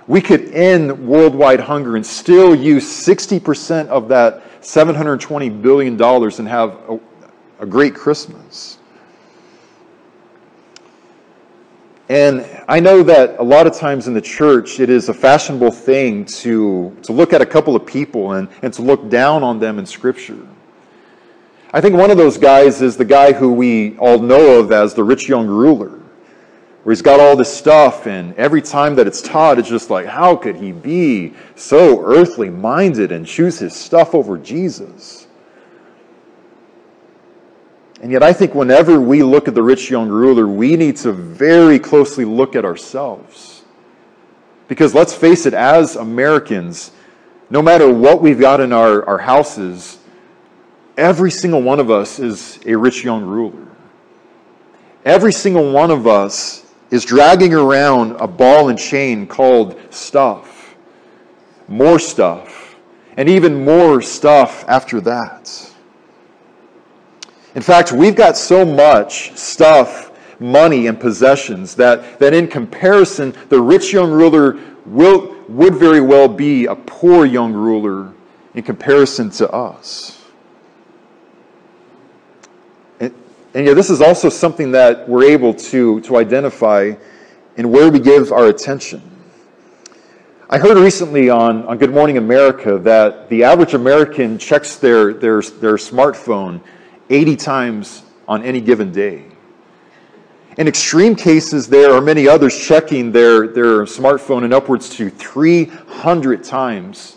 We 0.07 0.21
could 0.21 0.53
end 0.53 1.05
worldwide 1.05 1.59
hunger 1.59 1.97
and 1.97 2.05
still 2.05 2.55
use 2.55 2.85
60% 2.85 3.87
of 3.87 4.07
that 4.07 4.61
$720 4.61 5.61
billion 5.61 6.01
and 6.01 6.47
have 6.47 6.79
a, 6.87 6.99
a 7.59 7.65
great 7.65 7.93
Christmas. 7.93 8.77
And 12.07 12.45
I 12.69 12.79
know 12.79 13.03
that 13.03 13.37
a 13.39 13.43
lot 13.43 13.67
of 13.67 13.75
times 13.75 14.07
in 14.07 14.13
the 14.13 14.21
church, 14.21 14.79
it 14.79 14.89
is 14.89 15.09
a 15.09 15.13
fashionable 15.13 15.71
thing 15.71 16.23
to, 16.23 16.95
to 17.03 17.11
look 17.11 17.33
at 17.33 17.41
a 17.41 17.45
couple 17.45 17.75
of 17.75 17.85
people 17.85 18.31
and, 18.31 18.47
and 18.61 18.71
to 18.75 18.81
look 18.81 19.09
down 19.09 19.43
on 19.43 19.59
them 19.59 19.77
in 19.77 19.85
Scripture. 19.85 20.47
I 21.73 21.81
think 21.81 21.95
one 21.95 22.11
of 22.11 22.17
those 22.17 22.37
guys 22.37 22.81
is 22.81 22.95
the 22.95 23.05
guy 23.05 23.33
who 23.33 23.51
we 23.51 23.97
all 23.97 24.19
know 24.19 24.59
of 24.59 24.71
as 24.71 24.93
the 24.93 25.03
rich 25.03 25.27
young 25.27 25.47
ruler, 25.47 25.99
where 26.83 26.93
he's 26.93 27.01
got 27.01 27.19
all 27.19 27.35
this 27.35 27.53
stuff, 27.53 28.07
and 28.07 28.33
every 28.35 28.61
time 28.61 28.95
that 28.95 29.05
it's 29.05 29.21
taught, 29.21 29.59
it's 29.59 29.67
just 29.67 29.89
like, 29.89 30.05
how 30.05 30.35
could 30.35 30.55
he 30.55 30.71
be 30.71 31.33
so 31.55 32.01
earthly 32.05 32.49
minded 32.49 33.11
and 33.11 33.25
choose 33.27 33.59
his 33.59 33.75
stuff 33.75 34.15
over 34.15 34.37
Jesus? 34.37 35.27
And 38.01 38.11
yet, 38.11 38.23
I 38.23 38.31
think 38.31 38.55
whenever 38.55 39.01
we 39.01 39.21
look 39.21 39.49
at 39.49 39.55
the 39.55 39.63
rich 39.63 39.89
young 39.89 40.07
ruler, 40.07 40.47
we 40.47 40.77
need 40.77 40.95
to 40.97 41.11
very 41.11 41.79
closely 41.79 42.23
look 42.23 42.55
at 42.55 42.63
ourselves. 42.63 43.63
Because 44.69 44.93
let's 44.93 45.13
face 45.13 45.45
it, 45.45 45.53
as 45.53 45.95
Americans, 45.97 46.91
no 47.49 47.61
matter 47.61 47.91
what 47.91 48.21
we've 48.21 48.39
got 48.39 48.61
in 48.61 48.71
our, 48.71 49.03
our 49.05 49.17
houses, 49.17 49.96
every 50.97 51.31
single 51.31 51.61
one 51.61 51.79
of 51.79 51.91
us 51.91 52.19
is 52.19 52.59
a 52.65 52.75
rich 52.75 53.03
young 53.03 53.23
ruler. 53.23 53.67
Every 55.05 55.31
single 55.31 55.71
one 55.71 55.91
of 55.91 56.07
us 56.07 56.65
is 56.89 57.05
dragging 57.05 57.53
around 57.53 58.13
a 58.13 58.27
ball 58.27 58.69
and 58.69 58.77
chain 58.77 59.27
called 59.27 59.79
stuff, 59.89 60.75
more 61.67 61.99
stuff, 61.99 62.75
and 63.15 63.29
even 63.29 63.63
more 63.63 64.01
stuff 64.01 64.65
after 64.67 64.99
that. 65.01 65.71
In 67.55 67.61
fact, 67.61 67.91
we've 67.91 68.15
got 68.15 68.37
so 68.37 68.65
much 68.65 69.35
stuff, 69.37 70.11
money, 70.39 70.87
and 70.87 70.99
possessions 70.99 71.75
that, 71.75 72.19
that 72.19 72.33
in 72.33 72.47
comparison, 72.47 73.33
the 73.49 73.59
rich 73.59 73.93
young 73.93 74.11
ruler 74.11 74.59
will, 74.85 75.35
would 75.47 75.75
very 75.75 76.01
well 76.01 76.27
be 76.27 76.65
a 76.65 76.75
poor 76.75 77.25
young 77.25 77.53
ruler 77.53 78.13
in 78.53 78.63
comparison 78.63 79.29
to 79.31 79.49
us. 79.51 80.16
And, 83.57 83.65
and 83.65 83.67
yet, 83.69 83.73
this 83.73 83.89
is 83.89 84.01
also 84.01 84.29
something 84.29 84.69
that 84.73 85.09
we're 85.09 85.23
able 85.23 85.51
to, 85.51 85.99
to 86.01 86.17
identify 86.17 86.93
in 87.55 87.71
where 87.71 87.89
we 87.89 87.99
give 87.99 88.31
our 88.31 88.49
attention. 88.49 89.01
I 90.47 90.59
heard 90.59 90.77
recently 90.77 91.31
on, 91.31 91.65
on 91.65 91.79
Good 91.79 91.89
Morning 91.89 92.19
America 92.19 92.77
that 92.77 93.29
the 93.29 93.43
average 93.43 93.73
American 93.73 94.37
checks 94.37 94.75
their, 94.75 95.11
their, 95.11 95.41
their 95.41 95.73
smartphone 95.77 96.61
80 97.09 97.35
times 97.35 98.03
on 98.27 98.43
any 98.43 98.61
given 98.61 98.91
day. 98.91 99.25
In 100.59 100.67
extreme 100.67 101.15
cases, 101.15 101.67
there 101.67 101.91
are 101.93 102.01
many 102.01 102.27
others 102.27 102.55
checking 102.55 103.11
their, 103.11 103.47
their 103.47 103.85
smartphone 103.85 104.45
in 104.45 104.53
upwards 104.53 104.87
to 104.97 105.09
300 105.09 106.43
times 106.43 107.15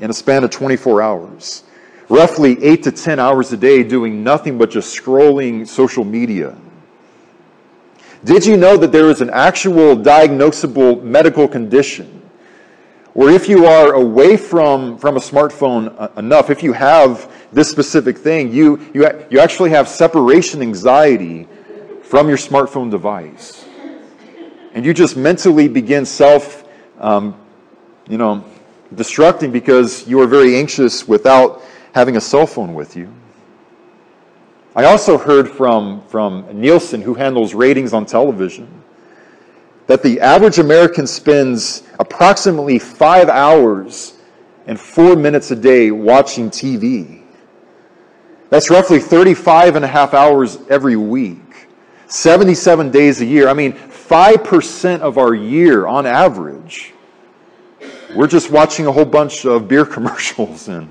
in 0.00 0.10
a 0.10 0.12
span 0.12 0.42
of 0.42 0.50
24 0.50 1.00
hours. 1.02 1.62
Roughly 2.08 2.62
8 2.62 2.82
to 2.84 2.92
10 2.92 3.18
hours 3.18 3.52
a 3.52 3.56
day 3.56 3.82
doing 3.82 4.22
nothing 4.22 4.58
but 4.58 4.70
just 4.70 4.98
scrolling 4.98 5.66
social 5.66 6.04
media. 6.04 6.56
Did 8.24 8.46
you 8.46 8.56
know 8.56 8.76
that 8.76 8.92
there 8.92 9.10
is 9.10 9.20
an 9.20 9.30
actual 9.30 9.96
diagnosable 9.96 11.02
medical 11.02 11.48
condition 11.48 12.22
where 13.14 13.34
if 13.34 13.48
you 13.48 13.66
are 13.66 13.92
away 13.92 14.36
from, 14.36 14.96
from 14.96 15.16
a 15.16 15.20
smartphone 15.20 16.16
enough, 16.16 16.48
if 16.48 16.62
you 16.62 16.72
have 16.72 17.30
this 17.52 17.70
specific 17.70 18.16
thing, 18.16 18.52
you, 18.52 18.80
you, 18.94 19.26
you 19.28 19.38
actually 19.38 19.70
have 19.70 19.86
separation 19.88 20.62
anxiety 20.62 21.46
from 22.02 22.28
your 22.28 22.38
smartphone 22.38 22.90
device. 22.90 23.66
And 24.72 24.86
you 24.86 24.94
just 24.94 25.16
mentally 25.16 25.68
begin 25.68 26.06
self, 26.06 26.64
um, 26.98 27.36
you 28.08 28.16
know, 28.16 28.44
destructing 28.94 29.52
because 29.52 30.06
you 30.08 30.20
are 30.20 30.26
very 30.26 30.56
anxious 30.56 31.06
without 31.06 31.62
having 31.92 32.16
a 32.16 32.20
cell 32.20 32.46
phone 32.46 32.74
with 32.74 32.96
you. 32.96 33.12
I 34.74 34.84
also 34.84 35.18
heard 35.18 35.50
from, 35.50 36.02
from 36.08 36.46
Nielsen, 36.58 37.02
who 37.02 37.14
handles 37.14 37.54
ratings 37.54 37.92
on 37.92 38.06
television, 38.06 38.82
that 39.86 40.02
the 40.02 40.20
average 40.20 40.58
American 40.58 41.06
spends 41.06 41.82
approximately 41.98 42.78
five 42.78 43.28
hours 43.28 44.14
and 44.66 44.80
four 44.80 45.16
minutes 45.16 45.50
a 45.50 45.56
day 45.56 45.90
watching 45.90 46.48
TV. 46.48 47.22
That's 48.48 48.70
roughly 48.70 48.98
35 48.98 49.76
and 49.76 49.84
a 49.84 49.88
half 49.88 50.14
hours 50.14 50.58
every 50.70 50.96
week, 50.96 51.68
77 52.06 52.90
days 52.90 53.20
a 53.20 53.26
year. 53.26 53.48
I 53.48 53.52
mean, 53.54 53.72
5% 53.72 55.00
of 55.00 55.18
our 55.18 55.34
year 55.34 55.86
on 55.86 56.06
average, 56.06 56.94
we're 58.14 58.26
just 58.26 58.50
watching 58.50 58.86
a 58.86 58.92
whole 58.92 59.04
bunch 59.04 59.44
of 59.44 59.68
beer 59.68 59.84
commercials 59.96 60.68
and 60.68 60.88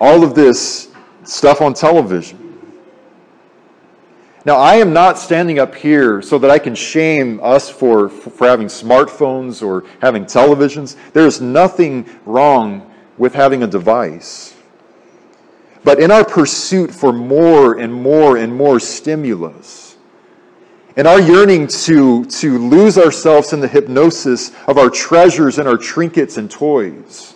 all 0.00 0.24
of 0.24 0.34
this 0.34 0.88
stuff 1.24 1.60
on 1.60 1.74
television. 1.74 2.44
Now, 4.46 4.56
I 4.56 4.74
am 4.74 4.92
not 4.92 5.18
standing 5.18 5.58
up 5.58 5.74
here 5.74 6.20
so 6.20 6.38
that 6.38 6.50
I 6.50 6.58
can 6.58 6.74
shame 6.74 7.40
us 7.42 7.70
for, 7.70 8.10
for 8.10 8.46
having 8.46 8.66
smartphones 8.66 9.66
or 9.66 9.84
having 10.02 10.26
televisions. 10.26 10.96
There 11.14 11.26
is 11.26 11.40
nothing 11.40 12.06
wrong 12.26 12.92
with 13.16 13.32
having 13.32 13.62
a 13.62 13.66
device. 13.66 14.54
But 15.82 15.98
in 15.98 16.10
our 16.10 16.24
pursuit 16.24 16.90
for 16.90 17.12
more 17.12 17.78
and 17.78 17.92
more 17.92 18.36
and 18.36 18.54
more 18.54 18.80
stimulus, 18.80 19.96
in 20.96 21.06
our 21.06 21.20
yearning 21.20 21.66
to, 21.66 22.24
to 22.26 22.58
lose 22.58 22.98
ourselves 22.98 23.52
in 23.52 23.60
the 23.60 23.68
hypnosis 23.68 24.52
of 24.66 24.76
our 24.78 24.90
treasures 24.90 25.58
and 25.58 25.66
our 25.66 25.76
trinkets 25.78 26.36
and 26.36 26.50
toys, 26.50 27.33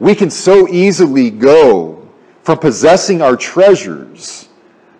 we 0.00 0.14
can 0.14 0.30
so 0.30 0.68
easily 0.68 1.30
go 1.30 2.08
from 2.42 2.58
possessing 2.58 3.20
our 3.20 3.36
treasures 3.36 4.48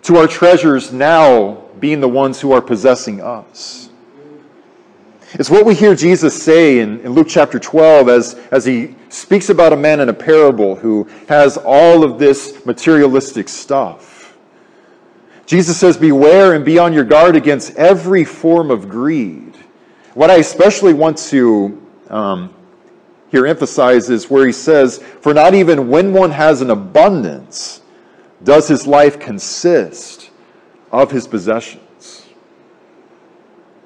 to 0.03 0.17
our 0.17 0.27
treasures 0.27 0.91
now 0.91 1.63
being 1.79 2.01
the 2.01 2.07
ones 2.07 2.39
who 2.39 2.51
are 2.51 2.61
possessing 2.61 3.21
us. 3.21 3.89
It's 5.33 5.49
what 5.49 5.65
we 5.65 5.75
hear 5.75 5.93
Jesus 5.93 6.41
say 6.41 6.79
in, 6.79 6.99
in, 7.01 7.13
Luke 7.13 7.27
chapter 7.29 7.59
12 7.59 8.09
as, 8.09 8.33
as 8.51 8.65
he 8.65 8.95
speaks 9.09 9.49
about 9.49 9.73
a 9.73 9.77
man 9.77 9.99
in 9.99 10.09
a 10.09 10.13
parable 10.13 10.75
who 10.75 11.07
has 11.27 11.55
all 11.57 12.03
of 12.03 12.17
this 12.17 12.65
materialistic 12.65 13.47
stuff. 13.47 14.35
Jesus 15.45 15.77
says, 15.77 15.97
Beware 15.97 16.53
and 16.53 16.65
be 16.65 16.79
on 16.79 16.93
your 16.93 17.03
guard 17.03 17.35
against 17.35 17.75
every 17.75 18.23
form 18.23 18.71
of 18.71 18.89
greed. 18.89 19.55
What 20.15 20.31
I 20.31 20.37
especially 20.37 20.93
want 20.93 21.17
to 21.29 21.79
um, 22.09 22.53
here 23.31 23.45
emphasizes 23.45 24.29
where 24.29 24.45
he 24.45 24.51
says, 24.51 24.97
For 24.97 25.33
not 25.33 25.53
even 25.53 25.89
when 25.89 26.13
one 26.13 26.31
has 26.31 26.61
an 26.61 26.71
abundance, 26.71 27.81
does 28.43 28.67
his 28.67 28.87
life 28.87 29.19
consist 29.19 30.31
of 30.91 31.11
his 31.11 31.27
possessions? 31.27 32.27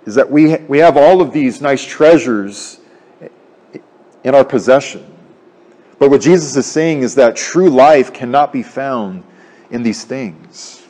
Is 0.06 0.16
that 0.16 0.30
we, 0.30 0.58
we 0.58 0.80
have 0.80 0.98
all 0.98 1.22
of 1.22 1.34
these 1.34 1.62
nice 1.62 1.84
treasures 1.84 2.80
in 4.24 4.36
our 4.36 4.46
possession. 4.46 5.06
But 6.00 6.10
what 6.10 6.22
Jesus 6.22 6.56
is 6.56 6.66
saying 6.66 7.02
is 7.02 7.16
that 7.16 7.36
true 7.36 7.70
life 7.70 8.14
cannot 8.14 8.52
be 8.52 8.64
found 8.64 9.24
in 9.70 9.84
these 9.84 10.04
things. 10.04 10.82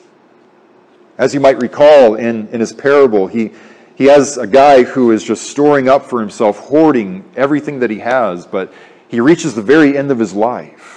As 1.17 1.33
you 1.33 1.39
might 1.39 1.61
recall 1.61 2.15
in, 2.15 2.47
in 2.49 2.59
his 2.59 2.73
parable, 2.73 3.27
he, 3.27 3.51
he 3.95 4.05
has 4.05 4.37
a 4.37 4.47
guy 4.47 4.83
who 4.83 5.11
is 5.11 5.23
just 5.23 5.49
storing 5.49 5.87
up 5.87 6.05
for 6.05 6.19
himself, 6.19 6.59
hoarding 6.59 7.29
everything 7.35 7.79
that 7.79 7.89
he 7.89 7.99
has, 7.99 8.45
but 8.45 8.73
he 9.07 9.19
reaches 9.19 9.53
the 9.53 9.61
very 9.61 9.97
end 9.97 10.11
of 10.11 10.19
his 10.19 10.33
life 10.33 10.93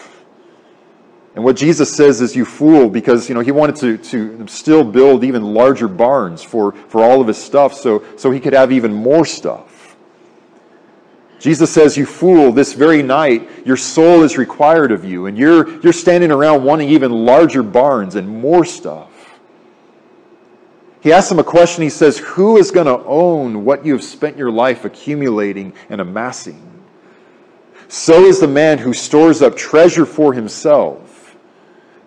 and 1.36 1.44
what 1.44 1.54
Jesus 1.54 1.94
says 1.94 2.22
is, 2.22 2.34
you 2.34 2.46
fool, 2.46 2.88
because 2.88 3.28
you 3.28 3.34
know 3.34 3.42
he 3.42 3.52
wanted 3.52 3.76
to, 3.76 3.98
to 3.98 4.48
still 4.48 4.82
build 4.82 5.22
even 5.22 5.42
larger 5.42 5.86
barns 5.86 6.42
for, 6.42 6.72
for 6.72 7.04
all 7.04 7.20
of 7.20 7.28
his 7.28 7.36
stuff 7.36 7.74
so, 7.74 8.02
so 8.16 8.30
he 8.30 8.40
could 8.40 8.54
have 8.54 8.72
even 8.72 8.92
more 8.92 9.26
stuff. 9.26 9.96
Jesus 11.38 11.70
says, 11.70 11.94
You 11.94 12.06
fool, 12.06 12.52
this 12.52 12.72
very 12.72 13.02
night 13.02 13.66
your 13.66 13.76
soul 13.76 14.22
is 14.22 14.38
required 14.38 14.90
of 14.90 15.04
you, 15.04 15.26
and 15.26 15.36
you're, 15.36 15.78
you're 15.80 15.92
standing 15.92 16.32
around 16.32 16.64
wanting 16.64 16.88
even 16.88 17.12
larger 17.12 17.62
barns 17.62 18.14
and 18.14 18.26
more 18.26 18.64
stuff. 18.64 19.12
He 21.06 21.12
asks 21.12 21.30
him 21.30 21.38
a 21.38 21.44
question. 21.44 21.84
He 21.84 21.88
says, 21.88 22.18
Who 22.18 22.56
is 22.56 22.72
going 22.72 22.88
to 22.88 22.98
own 23.06 23.64
what 23.64 23.86
you 23.86 23.92
have 23.92 24.02
spent 24.02 24.36
your 24.36 24.50
life 24.50 24.84
accumulating 24.84 25.72
and 25.88 26.00
amassing? 26.00 26.60
So 27.86 28.24
is 28.24 28.40
the 28.40 28.48
man 28.48 28.78
who 28.78 28.92
stores 28.92 29.40
up 29.40 29.56
treasure 29.56 30.04
for 30.04 30.32
himself, 30.32 31.36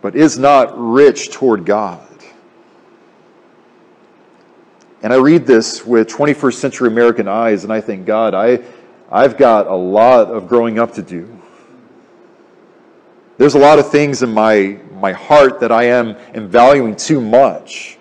but 0.01 0.17
is 0.17 0.37
not 0.37 0.73
rich 0.77 1.31
toward 1.31 1.65
God. 1.65 2.05
And 5.01 5.13
I 5.13 5.15
read 5.15 5.45
this 5.45 5.85
with 5.85 6.09
21st 6.09 6.55
century 6.55 6.89
American 6.89 7.29
eyes, 7.29 7.63
and 7.63 7.71
I 7.71 7.79
think, 7.79 8.05
God, 8.05 8.33
I, 8.33 8.61
I've 9.09 9.37
got 9.37 9.67
a 9.67 9.75
lot 9.75 10.27
of 10.27 10.49
growing 10.49 10.77
up 10.77 10.93
to 10.95 11.01
do. 11.01 11.39
There's 13.37 13.55
a 13.55 13.59
lot 13.59 13.79
of 13.79 13.89
things 13.89 14.23
in 14.23 14.33
my, 14.33 14.77
my 14.95 15.13
heart 15.13 15.61
that 15.61 15.71
I 15.71 15.85
am, 15.85 16.17
am 16.33 16.49
valuing 16.49 16.97
too 16.97 17.21
much. 17.21 17.95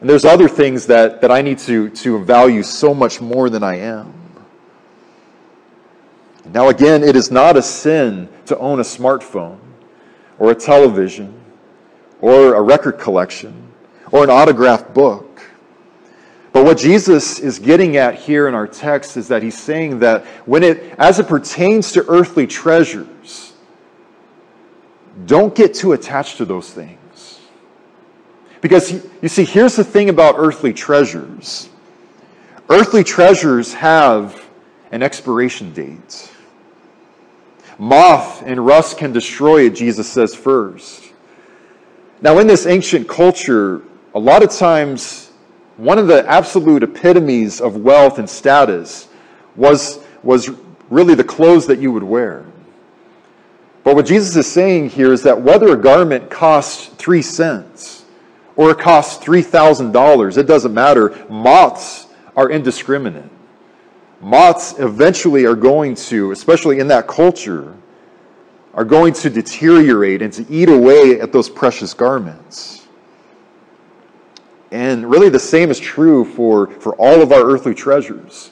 And 0.00 0.08
there's 0.08 0.24
other 0.24 0.48
things 0.48 0.86
that, 0.86 1.20
that 1.20 1.30
I 1.30 1.42
need 1.42 1.58
to, 1.60 1.90
to 1.90 2.24
value 2.24 2.62
so 2.62 2.94
much 2.94 3.20
more 3.20 3.50
than 3.50 3.62
I 3.62 3.76
am. 3.76 4.14
Now, 6.52 6.68
again, 6.68 7.02
it 7.02 7.16
is 7.16 7.30
not 7.30 7.56
a 7.56 7.62
sin 7.62 8.28
to 8.46 8.56
own 8.58 8.78
a 8.78 8.82
smartphone 8.82 9.58
or 10.38 10.50
a 10.50 10.54
television 10.54 11.34
or 12.20 12.54
a 12.54 12.62
record 12.62 12.98
collection 12.98 13.72
or 14.12 14.24
an 14.24 14.30
autographed 14.30 14.94
book. 14.94 15.42
But 16.52 16.64
what 16.64 16.78
Jesus 16.78 17.38
is 17.40 17.58
getting 17.58 17.96
at 17.96 18.14
here 18.14 18.48
in 18.48 18.54
our 18.54 18.66
text 18.66 19.16
is 19.16 19.28
that 19.28 19.42
he's 19.42 19.58
saying 19.58 19.98
that 19.98 20.24
when 20.46 20.62
it, 20.62 20.94
as 20.98 21.18
it 21.18 21.28
pertains 21.28 21.92
to 21.92 22.04
earthly 22.08 22.46
treasures, 22.46 23.52
don't 25.26 25.54
get 25.54 25.74
too 25.74 25.92
attached 25.92 26.38
to 26.38 26.44
those 26.44 26.72
things. 26.72 26.98
Because 28.60 28.92
you 29.22 29.28
see, 29.28 29.44
here's 29.44 29.76
the 29.76 29.84
thing 29.84 30.08
about 30.08 30.34
earthly 30.38 30.72
treasures 30.72 31.68
earthly 32.70 33.02
treasures 33.02 33.72
have 33.72 34.44
an 34.92 35.02
expiration 35.02 35.72
date. 35.72 36.30
Moth 37.78 38.42
and 38.44 38.64
rust 38.64 38.98
can 38.98 39.12
destroy 39.12 39.66
it, 39.66 39.70
Jesus 39.70 40.08
says 40.08 40.34
first. 40.34 41.04
Now, 42.20 42.38
in 42.38 42.46
this 42.46 42.66
ancient 42.66 43.08
culture, 43.08 43.82
a 44.14 44.18
lot 44.18 44.42
of 44.42 44.50
times 44.50 45.30
one 45.76 45.98
of 45.98 46.08
the 46.08 46.28
absolute 46.28 46.82
epitomes 46.82 47.60
of 47.60 47.76
wealth 47.76 48.18
and 48.18 48.28
status 48.28 49.08
was, 49.54 50.00
was 50.22 50.50
really 50.90 51.14
the 51.14 51.24
clothes 51.24 51.66
that 51.68 51.78
you 51.78 51.92
would 51.92 52.02
wear. 52.02 52.44
But 53.84 53.94
what 53.94 54.06
Jesus 54.06 54.34
is 54.36 54.50
saying 54.50 54.90
here 54.90 55.12
is 55.12 55.22
that 55.22 55.40
whether 55.40 55.72
a 55.72 55.76
garment 55.76 56.28
costs 56.28 56.88
three 56.98 57.22
cents 57.22 57.97
or 58.58 58.72
it 58.72 58.78
costs 58.78 59.24
$3,000, 59.24 60.36
it 60.36 60.42
doesn't 60.42 60.74
matter. 60.74 61.16
Moths 61.30 62.08
are 62.36 62.50
indiscriminate. 62.50 63.30
Moths 64.20 64.76
eventually 64.80 65.44
are 65.44 65.54
going 65.54 65.94
to, 65.94 66.32
especially 66.32 66.80
in 66.80 66.88
that 66.88 67.06
culture, 67.06 67.72
are 68.74 68.84
going 68.84 69.12
to 69.12 69.30
deteriorate 69.30 70.22
and 70.22 70.32
to 70.32 70.44
eat 70.50 70.68
away 70.68 71.20
at 71.20 71.32
those 71.32 71.48
precious 71.48 71.94
garments. 71.94 72.88
And 74.72 75.08
really, 75.08 75.28
the 75.28 75.38
same 75.38 75.70
is 75.70 75.78
true 75.78 76.24
for, 76.24 76.66
for 76.66 76.96
all 76.96 77.22
of 77.22 77.30
our 77.30 77.48
earthly 77.48 77.76
treasures. 77.76 78.50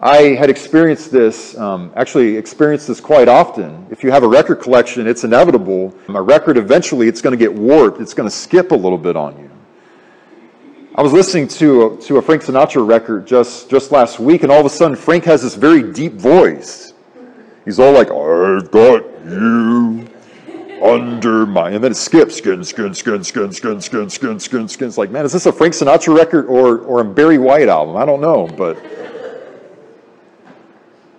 I 0.00 0.34
had 0.34 0.48
experienced 0.48 1.10
this, 1.10 1.58
um, 1.58 1.90
actually 1.96 2.36
experienced 2.36 2.86
this 2.86 3.00
quite 3.00 3.26
often. 3.26 3.84
If 3.90 4.04
you 4.04 4.12
have 4.12 4.22
a 4.22 4.28
record 4.28 4.60
collection, 4.60 5.08
it's 5.08 5.24
inevitable. 5.24 5.92
A 6.08 6.22
record 6.22 6.56
eventually, 6.56 7.08
it's 7.08 7.20
going 7.20 7.32
to 7.32 7.36
get 7.36 7.52
warped. 7.52 8.00
It's 8.00 8.14
going 8.14 8.28
to 8.28 8.34
skip 8.34 8.70
a 8.70 8.76
little 8.76 8.98
bit 8.98 9.16
on 9.16 9.36
you. 9.38 9.50
I 10.94 11.02
was 11.02 11.12
listening 11.12 11.48
to 11.48 11.86
a, 11.86 11.96
to 12.02 12.18
a 12.18 12.22
Frank 12.22 12.42
Sinatra 12.42 12.86
record 12.86 13.26
just, 13.26 13.68
just 13.70 13.90
last 13.90 14.20
week, 14.20 14.44
and 14.44 14.52
all 14.52 14.60
of 14.60 14.66
a 14.66 14.70
sudden, 14.70 14.96
Frank 14.96 15.24
has 15.24 15.42
this 15.42 15.56
very 15.56 15.92
deep 15.92 16.12
voice. 16.12 16.92
He's 17.64 17.80
all 17.80 17.92
like, 17.92 18.10
I've 18.10 18.70
got 18.70 19.02
you 19.24 20.08
under 20.80 21.44
my, 21.44 21.70
and 21.70 21.82
then 21.82 21.90
it 21.90 21.96
skips, 21.96 22.36
skin, 22.36 22.62
skin, 22.62 22.94
skin, 22.94 23.24
skin, 23.24 23.52
skin, 23.52 23.80
skin, 23.80 24.08
skin, 24.10 24.38
skin, 24.38 24.68
skin. 24.68 24.88
It's 24.88 24.98
like, 24.98 25.10
man, 25.10 25.24
is 25.24 25.32
this 25.32 25.46
a 25.46 25.52
Frank 25.52 25.74
Sinatra 25.74 26.16
record 26.16 26.46
or, 26.46 26.78
or 26.82 27.00
a 27.00 27.04
Barry 27.04 27.38
White 27.38 27.68
album? 27.68 27.96
I 27.96 28.04
don't 28.04 28.20
know, 28.20 28.46
but 28.46 28.78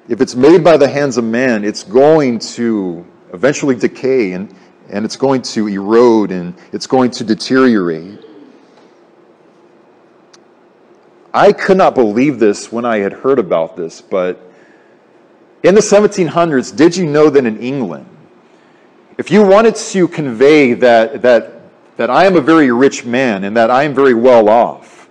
if 0.09 0.21
it's 0.21 0.33
made 0.33 0.63
by 0.63 0.75
the 0.75 0.87
hands 0.87 1.17
of 1.17 1.23
man, 1.23 1.63
it's 1.63 1.83
going 1.83 2.39
to 2.39 3.05
eventually 3.31 3.75
decay 3.75 4.31
and, 4.31 4.53
and 4.89 5.05
it's 5.05 5.15
going 5.15 5.39
to 5.43 5.67
erode 5.67 6.31
and 6.31 6.55
it's 6.73 6.87
going 6.87 7.11
to 7.11 7.23
deteriorate. 7.23 8.19
I 11.31 11.51
could 11.51 11.77
not 11.77 11.93
believe 11.93 12.39
this 12.39 12.71
when 12.71 12.85
I 12.85 12.97
had 12.97 13.13
heard 13.13 13.37
about 13.37 13.77
this, 13.77 14.01
but 14.01 14.41
in 15.61 15.75
the 15.75 15.81
1700s, 15.81 16.75
did 16.75 16.97
you 16.97 17.05
know 17.05 17.29
that 17.29 17.45
in 17.45 17.59
England, 17.59 18.07
if 19.19 19.29
you 19.29 19.45
wanted 19.45 19.75
to 19.75 20.07
convey 20.07 20.73
that, 20.73 21.21
that, 21.21 21.61
that 21.97 22.09
I 22.09 22.25
am 22.25 22.35
a 22.35 22.41
very 22.41 22.71
rich 22.71 23.05
man 23.05 23.43
and 23.43 23.55
that 23.55 23.69
I 23.69 23.83
am 23.83 23.93
very 23.93 24.15
well 24.15 24.49
off, 24.49 25.07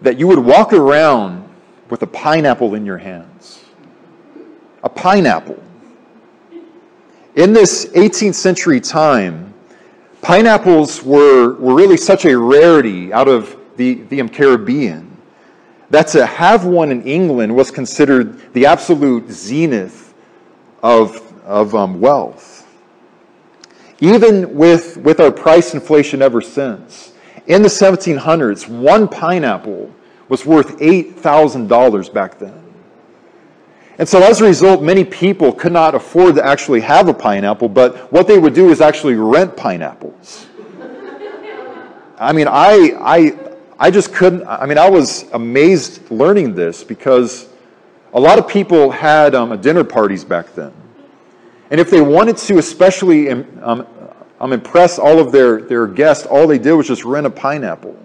that 0.00 0.18
you 0.18 0.26
would 0.28 0.38
walk 0.38 0.72
around 0.72 1.46
with 1.90 2.00
a 2.00 2.06
pineapple 2.06 2.74
in 2.74 2.86
your 2.86 2.98
hands. 2.98 3.65
A 4.86 4.88
pineapple. 4.88 5.60
In 7.34 7.52
this 7.52 7.86
18th 7.86 8.36
century 8.36 8.80
time, 8.80 9.52
pineapples 10.22 11.02
were, 11.02 11.56
were 11.56 11.74
really 11.74 11.96
such 11.96 12.24
a 12.24 12.38
rarity 12.38 13.12
out 13.12 13.26
of 13.26 13.56
the, 13.76 13.94
the 14.04 14.28
Caribbean 14.28 15.16
that 15.90 16.06
to 16.10 16.24
have 16.24 16.66
one 16.66 16.92
in 16.92 17.02
England 17.02 17.52
was 17.52 17.72
considered 17.72 18.52
the 18.52 18.66
absolute 18.66 19.28
zenith 19.28 20.14
of, 20.84 21.20
of 21.44 21.74
um, 21.74 22.00
wealth 22.00 22.56
even 24.00 24.54
with, 24.54 24.96
with 24.98 25.20
our 25.20 25.32
price 25.32 25.74
inflation 25.74 26.22
ever 26.22 26.40
since. 26.40 27.12
In 27.46 27.62
the 27.62 27.68
1700s, 27.68 28.68
one 28.68 29.08
pineapple 29.08 29.92
was 30.28 30.44
worth 30.44 30.78
$8,000 30.78 32.12
back 32.12 32.38
then. 32.38 32.65
And 33.98 34.06
so 34.06 34.22
as 34.22 34.40
a 34.40 34.44
result, 34.44 34.82
many 34.82 35.04
people 35.04 35.52
could 35.52 35.72
not 35.72 35.94
afford 35.94 36.34
to 36.34 36.44
actually 36.44 36.80
have 36.82 37.08
a 37.08 37.14
pineapple, 37.14 37.68
but 37.68 38.12
what 38.12 38.26
they 38.26 38.38
would 38.38 38.52
do 38.52 38.70
is 38.70 38.80
actually 38.80 39.14
rent 39.14 39.56
pineapples. 39.56 40.46
I 42.18 42.32
mean, 42.32 42.46
I, 42.48 42.92
I, 43.00 43.38
I 43.78 43.90
just 43.90 44.14
couldn't, 44.14 44.46
I 44.46 44.66
mean, 44.66 44.78
I 44.78 44.88
was 44.88 45.24
amazed 45.32 46.10
learning 46.10 46.54
this 46.54 46.84
because 46.84 47.48
a 48.12 48.20
lot 48.20 48.38
of 48.38 48.48
people 48.48 48.90
had 48.90 49.34
um, 49.34 49.58
dinner 49.60 49.84
parties 49.84 50.24
back 50.24 50.54
then. 50.54 50.72
And 51.70 51.80
if 51.80 51.90
they 51.90 52.00
wanted 52.00 52.36
to, 52.38 52.58
especially 52.58 53.30
um, 53.30 53.86
um, 54.40 54.52
impress 54.52 54.98
all 54.98 55.18
of 55.18 55.32
their, 55.32 55.62
their 55.62 55.86
guests, 55.86 56.26
all 56.26 56.46
they 56.46 56.58
did 56.58 56.74
was 56.74 56.86
just 56.86 57.04
rent 57.04 57.26
a 57.26 57.30
pineapple 57.30 57.98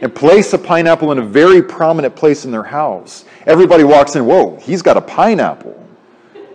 and 0.00 0.14
place 0.14 0.52
a 0.52 0.58
pineapple 0.58 1.12
in 1.12 1.18
a 1.18 1.24
very 1.24 1.62
prominent 1.62 2.16
place 2.16 2.44
in 2.44 2.50
their 2.50 2.62
house. 2.62 3.24
Everybody 3.46 3.84
walks 3.84 4.16
in, 4.16 4.24
whoa, 4.24 4.56
he's 4.56 4.82
got 4.82 4.96
a 4.96 5.00
pineapple. 5.00 5.76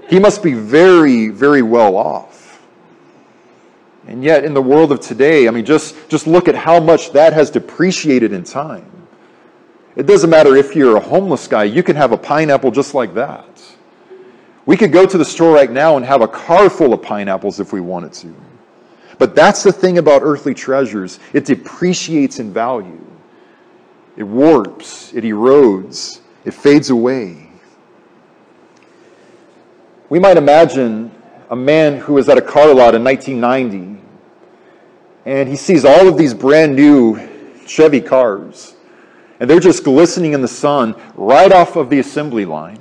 He 0.10 0.20
must 0.20 0.44
be 0.44 0.54
very, 0.54 1.30
very 1.30 1.62
well 1.62 1.96
off. 1.96 2.62
And 4.08 4.24
yet, 4.24 4.46
in 4.46 4.54
the 4.54 4.62
world 4.62 4.92
of 4.92 5.00
today, 5.00 5.48
I 5.48 5.52
mean, 5.52 5.66
just, 5.66 5.96
just 6.10 6.28
look 6.28 6.48
at 6.48 6.56
how 6.56 6.80
much 6.80 7.12
that 7.14 7.34
has 7.34 7.50
depreciated 7.50 8.34
in 8.34 8.44
time. 8.44 8.92
It 9.96 10.06
doesn't 10.06 10.30
matter 10.30 10.56
if 10.56 10.76
you're 10.76 10.98
a 10.98 11.00
homeless 11.00 11.48
guy, 11.48 11.64
you 11.64 11.82
can 11.82 11.96
have 11.96 12.12
a 12.12 12.18
pineapple 12.18 12.70
just 12.70 12.94
like 12.94 13.14
that. 13.16 13.62
We 14.66 14.78
could 14.78 14.92
go 14.92 15.06
to 15.06 15.18
the 15.18 15.26
store 15.26 15.54
right 15.54 15.72
now 15.72 15.96
and 15.96 16.06
have 16.06 16.22
a 16.22 16.28
car 16.28 16.70
full 16.70 16.94
of 16.94 17.02
pineapples 17.02 17.60
if 17.60 17.72
we 17.72 17.82
wanted 17.82 18.14
to. 18.14 18.36
But 19.18 19.36
that's 19.36 19.64
the 19.64 19.72
thing 19.72 19.98
about 19.98 20.22
earthly 20.24 20.54
treasures 20.54 21.20
it 21.34 21.46
depreciates 21.46 22.40
in 22.40 22.52
value, 22.52 23.00
it 24.18 24.24
warps, 24.24 25.14
it 25.14 25.24
erodes, 25.24 26.22
it 26.46 26.54
fades 26.54 26.90
away. 26.90 27.50
We 30.10 30.20
might 30.20 30.38
imagine 30.38 31.12
a 31.50 31.56
man 31.56 31.98
who 31.98 32.14
was 32.14 32.30
at 32.30 32.38
a 32.38 32.42
car 32.42 32.74
lot 32.74 32.96
in 32.96 33.04
1990 33.04 34.02
and 35.26 35.50
he 35.50 35.56
sees 35.56 35.84
all 35.84 36.08
of 36.08 36.18
these 36.18 36.34
brand 36.34 36.76
new 36.76 37.20
Chevy 37.66 38.02
cars 38.02 38.76
and 39.40 39.50
they're 39.50 39.60
just 39.60 39.84
glistening 39.84 40.34
in 40.34 40.42
the 40.42 40.48
sun 40.48 40.96
right 41.16 41.52
off 41.52 41.76
of 41.76 41.90
the 41.90 42.00
assembly 42.00 42.46
line. 42.46 42.80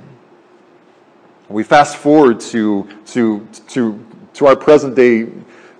We 1.49 1.63
fast 1.63 1.97
forward 1.97 2.39
to, 2.41 2.87
to, 3.07 3.47
to, 3.69 4.05
to 4.33 4.45
our 4.45 4.55
present 4.55 4.95
day 4.95 5.27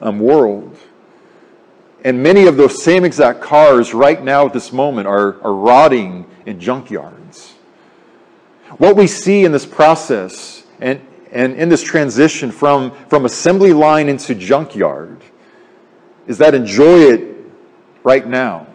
um, 0.01 0.19
world. 0.19 0.77
And 2.05 2.21
many 2.21 2.45
of 2.45 2.55
those 2.55 2.83
same 2.83 3.03
exact 3.03 3.41
cars 3.41 3.95
right 3.95 4.23
now 4.23 4.45
at 4.45 4.53
this 4.53 4.71
moment 4.71 5.07
are, 5.07 5.41
are 5.41 5.55
rotting 5.55 6.27
in 6.45 6.59
junkyards. 6.59 7.53
What 8.77 8.95
we 8.95 9.07
see 9.07 9.43
in 9.43 9.51
this 9.51 9.65
process 9.65 10.67
and, 10.79 11.01
and 11.31 11.55
in 11.55 11.67
this 11.67 11.81
transition 11.81 12.51
from, 12.51 12.91
from 13.09 13.25
assembly 13.25 13.73
line 13.73 14.07
into 14.07 14.35
junkyard 14.35 15.19
is 16.27 16.37
that 16.37 16.53
enjoy 16.53 17.11
it 17.11 17.37
right 18.03 18.27
now 18.27 18.67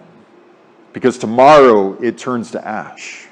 because 0.92 1.16
tomorrow 1.16 1.92
it 2.02 2.18
turns 2.18 2.50
to 2.50 2.66
ash. 2.66 3.28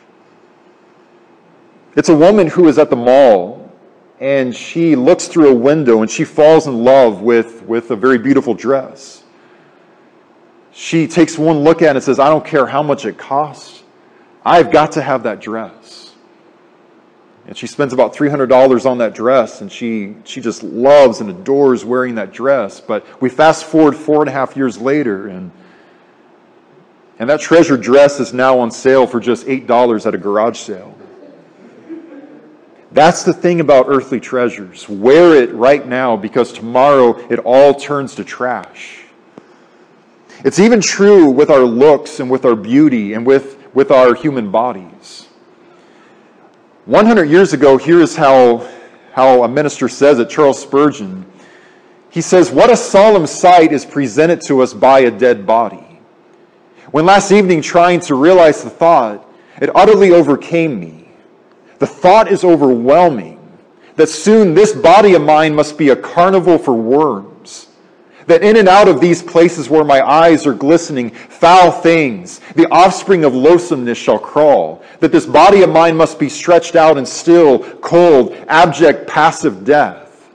It's 1.97 2.09
a 2.09 2.17
woman 2.17 2.47
who 2.47 2.69
is 2.69 2.79
at 2.79 2.89
the 2.89 2.97
mall 2.97 3.69
and 4.21 4.55
she 4.55 4.95
looks 4.95 5.27
through 5.27 5.49
a 5.49 5.55
window 5.55 6.03
and 6.03 6.11
she 6.11 6.23
falls 6.23 6.69
in 6.69 6.85
love 6.85 7.21
with, 7.23 7.65
with 7.65 7.91
a 7.91 7.97
very 7.97 8.19
beautiful 8.19 8.55
dress. 8.55 9.25
She 10.79 11.09
takes 11.09 11.37
one 11.37 11.65
look 11.65 11.83
at 11.83 11.87
it 11.87 11.97
and 11.97 12.05
says, 12.05 12.21
I 12.21 12.29
don't 12.29 12.45
care 12.45 12.65
how 12.65 12.85
much 12.85 13.05
it 13.05 13.19
costs, 13.19 13.83
I've 14.47 14.71
got 14.71 14.93
to 14.93 15.03
have 15.03 15.25
that 15.25 15.41
dress. 15.41 16.15
And 17.49 17.57
she 17.57 17.67
spends 17.67 17.93
about 17.93 18.15
$300 18.15 18.87
on 18.89 18.99
that 18.99 19.13
dress, 19.13 19.61
and 19.61 19.73
she, 19.73 20.15
she 20.23 20.41
just 20.41 20.63
loves 20.63 21.21
and 21.21 21.31
adores 21.31 21.85
wearing 21.85 22.15
that 22.15 22.33
dress. 22.33 22.81
But 22.81 23.05
we 23.21 23.29
fast 23.29 23.65
forward 23.65 23.97
four 23.97 24.23
and 24.23 24.29
a 24.29 24.33
half 24.33 24.57
years 24.57 24.79
later, 24.79 25.27
and, 25.27 25.51
and 27.19 27.29
that 27.29 27.41
treasure 27.41 27.77
dress 27.77 28.21
is 28.21 28.33
now 28.33 28.61
on 28.61 28.71
sale 28.71 29.09
for 29.09 29.19
just 29.19 29.47
$8 29.49 30.07
at 30.07 30.15
a 30.15 30.19
garage 30.19 30.61
sale. 30.61 30.97
That's 32.93 33.25
the 33.25 33.33
thing 33.33 33.59
about 33.59 33.87
earthly 33.89 34.21
treasures. 34.21 34.89
Wear 34.89 35.35
it 35.35 35.53
right 35.55 35.85
now 35.85 36.17
because 36.17 36.53
tomorrow 36.53 37.19
it 37.29 37.41
all 37.41 37.75
turns 37.75 38.15
to 38.15 38.25
trash. 38.25 39.08
It's 40.45 40.61
even 40.61 40.81
true 40.81 41.31
with 41.31 41.51
our 41.51 41.65
looks 41.65 42.21
and 42.21 42.31
with 42.31 42.45
our 42.45 42.55
beauty 42.55 43.15
and 43.15 43.27
with, 43.27 43.57
with 43.75 43.91
our 43.91 44.15
human 44.15 44.51
bodies. 44.51 45.27
100 46.87 47.25
years 47.25 47.53
ago, 47.53 47.77
here's 47.77 48.15
how, 48.15 48.69
how 49.13 49.43
a 49.43 49.49
minister 49.49 49.89
says 49.89 50.21
it, 50.21 50.31
Charles 50.31 50.63
Spurgeon. 50.63 51.27
He 52.11 52.21
says, 52.21 52.51
What 52.51 52.71
a 52.71 52.77
solemn 52.77 53.27
sight 53.27 53.73
is 53.73 53.85
presented 53.85 54.41
to 54.43 54.63
us 54.63 54.73
by 54.73 55.01
a 55.01 55.11
dead 55.11 55.45
body. 55.45 56.01
When 56.93 57.05
last 57.05 57.33
evening, 57.33 57.61
trying 57.61 58.01
to 58.01 58.15
realize 58.15 58.63
the 58.63 58.71
thought, 58.71 59.29
it 59.61 59.75
utterly 59.75 60.13
overcame 60.13 60.79
me. 60.79 61.09
The 61.81 61.87
thought 61.87 62.31
is 62.31 62.45
overwhelming 62.45 63.37
that 63.97 64.09
soon 64.09 64.55
this 64.55 64.73
body 64.73 65.15
of 65.15 65.23
mine 65.23 65.55
must 65.55 65.77
be 65.77 65.89
a 65.89 65.97
carnival 65.97 66.59
for 66.59 66.73
worms 66.73 67.38
that 68.29 68.43
in 68.43 68.57
and 68.59 68.69
out 68.69 68.89
of 68.89 69.01
these 69.01 69.23
places 69.23 69.71
where 69.71 69.85
my 69.85 70.07
eyes 70.07 70.47
are 70.47 70.55
glistening, 70.55 71.11
foul 71.11 71.73
things, 71.73 72.41
the 72.55 72.71
offspring 72.71 73.25
of 73.25 73.35
loathsomeness 73.35 73.97
shall 73.97 74.19
crawl, 74.19 74.83
that 75.01 75.11
this 75.11 75.25
body 75.25 75.63
of 75.63 75.71
mine 75.71 75.97
must 75.97 76.19
be 76.19 76.29
stretched 76.29 76.77
out 76.77 76.99
in 76.99 77.07
still, 77.07 77.61
cold, 77.77 78.33
abject, 78.49 79.09
passive 79.09 79.65
death. 79.65 80.29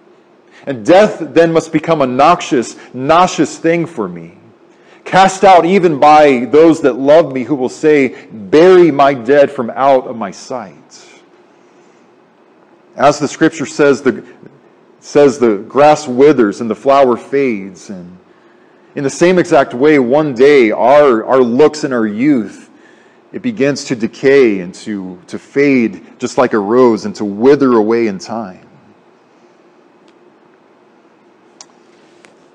And 0.65 0.83
death 0.83 1.19
then 1.19 1.53
must 1.53 1.71
become 1.71 2.01
a 2.01 2.07
noxious, 2.07 2.77
nauseous 2.93 3.59
thing 3.59 3.85
for 3.85 4.09
me. 4.09 4.37
Cast 5.05 5.43
out 5.43 5.65
even 5.65 5.99
by 5.99 6.45
those 6.45 6.81
that 6.81 6.93
love 6.93 7.31
me, 7.31 7.43
who 7.43 7.55
will 7.55 7.69
say, 7.69 8.27
Bury 8.31 8.89
my 8.89 9.13
dead 9.13 9.51
from 9.51 9.69
out 9.69 10.07
of 10.07 10.15
my 10.15 10.31
sight. 10.31 10.79
As 12.95 13.19
the 13.19 13.27
scripture 13.27 13.65
says, 13.65 14.01
the, 14.01 14.25
says 15.03 15.37
the 15.37 15.57
grass 15.57 16.07
withers 16.07 16.61
and 16.61 16.69
the 16.69 16.75
flower 16.75 17.17
fades. 17.17 17.89
And 17.89 18.17
in 18.95 19.03
the 19.03 19.09
same 19.09 19.37
exact 19.37 19.73
way, 19.73 19.99
one 19.99 20.33
day 20.33 20.71
our, 20.71 21.25
our 21.25 21.41
looks 21.41 21.83
and 21.83 21.93
our 21.93 22.07
youth, 22.07 22.69
it 23.33 23.41
begins 23.41 23.83
to 23.85 23.97
decay 23.97 24.61
and 24.61 24.73
to, 24.75 25.21
to 25.27 25.37
fade 25.37 26.19
just 26.19 26.37
like 26.37 26.53
a 26.53 26.57
rose 26.57 27.03
and 27.03 27.13
to 27.17 27.25
wither 27.25 27.73
away 27.73 28.07
in 28.07 28.17
time. 28.17 28.65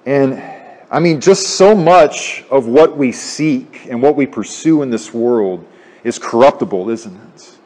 And 0.06 0.42
I 0.90 1.00
mean, 1.00 1.20
just 1.20 1.50
so 1.50 1.74
much 1.74 2.44
of 2.50 2.66
what 2.66 2.96
we 2.96 3.12
seek 3.12 3.87
and 3.90 4.00
what 4.00 4.16
we 4.16 4.24
pursue 4.24 4.80
in 4.80 4.88
this 4.88 5.12
world 5.12 5.66
is 6.02 6.18
corruptible, 6.18 6.88
isn't 6.88 7.14
it? 7.14 7.57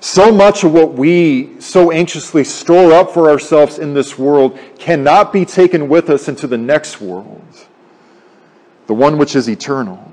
So 0.00 0.30
much 0.30 0.62
of 0.62 0.72
what 0.72 0.94
we 0.94 1.60
so 1.60 1.90
anxiously 1.90 2.44
store 2.44 2.92
up 2.92 3.12
for 3.12 3.28
ourselves 3.28 3.78
in 3.78 3.94
this 3.94 4.16
world 4.16 4.58
cannot 4.78 5.32
be 5.32 5.44
taken 5.44 5.88
with 5.88 6.08
us 6.08 6.28
into 6.28 6.46
the 6.46 6.58
next 6.58 7.00
world, 7.00 7.42
the 8.86 8.94
one 8.94 9.18
which 9.18 9.34
is 9.34 9.48
eternal. 9.48 10.12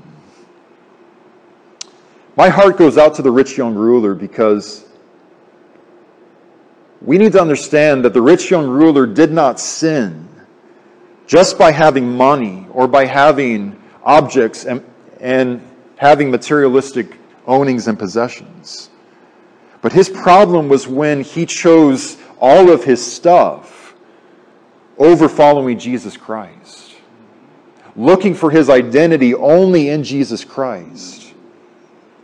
My 2.36 2.50
heart 2.50 2.78
goes 2.78 2.98
out 2.98 3.16
to 3.16 3.22
the 3.22 3.32
rich 3.32 3.58
young 3.58 3.76
ruler 3.76 4.16
because 4.16 4.86
we 7.02 7.18
need 7.18 7.34
to 7.34 7.42
understand 7.42 8.04
that 8.06 8.14
the 8.14 8.22
rich 8.22 8.50
young 8.50 8.68
ruler 8.68 9.06
did 9.06 9.32
not 9.32 9.60
sin 9.60 10.28
just 11.28 11.58
by 11.58 11.72
having 11.72 12.18
money 12.18 12.68
or 12.72 12.88
by 12.88 13.06
having 13.06 13.80
objects 14.04 14.66
and, 14.66 14.84
and 15.20 15.62
having 15.96 16.32
materialistic 16.32 17.18
ownings 17.46 17.88
and 17.88 17.98
possessions. 17.98 18.90
But 19.82 19.94
his 19.94 20.10
problem 20.10 20.70
was 20.70 20.88
when 20.88 21.22
he 21.22 21.46
chose 21.46 22.18
all 22.40 22.72
of 22.72 22.84
his 22.84 23.06
stuff 23.06 23.94
over 24.98 25.28
following 25.28 25.78
Jesus 25.78 26.18
Christ, 26.18 26.96
looking 27.96 28.34
for 28.34 28.50
his 28.50 28.70
identity 28.70 29.34
only 29.34 29.90
in 29.90 30.04
Jesus 30.04 30.44
Christ. 30.44 31.34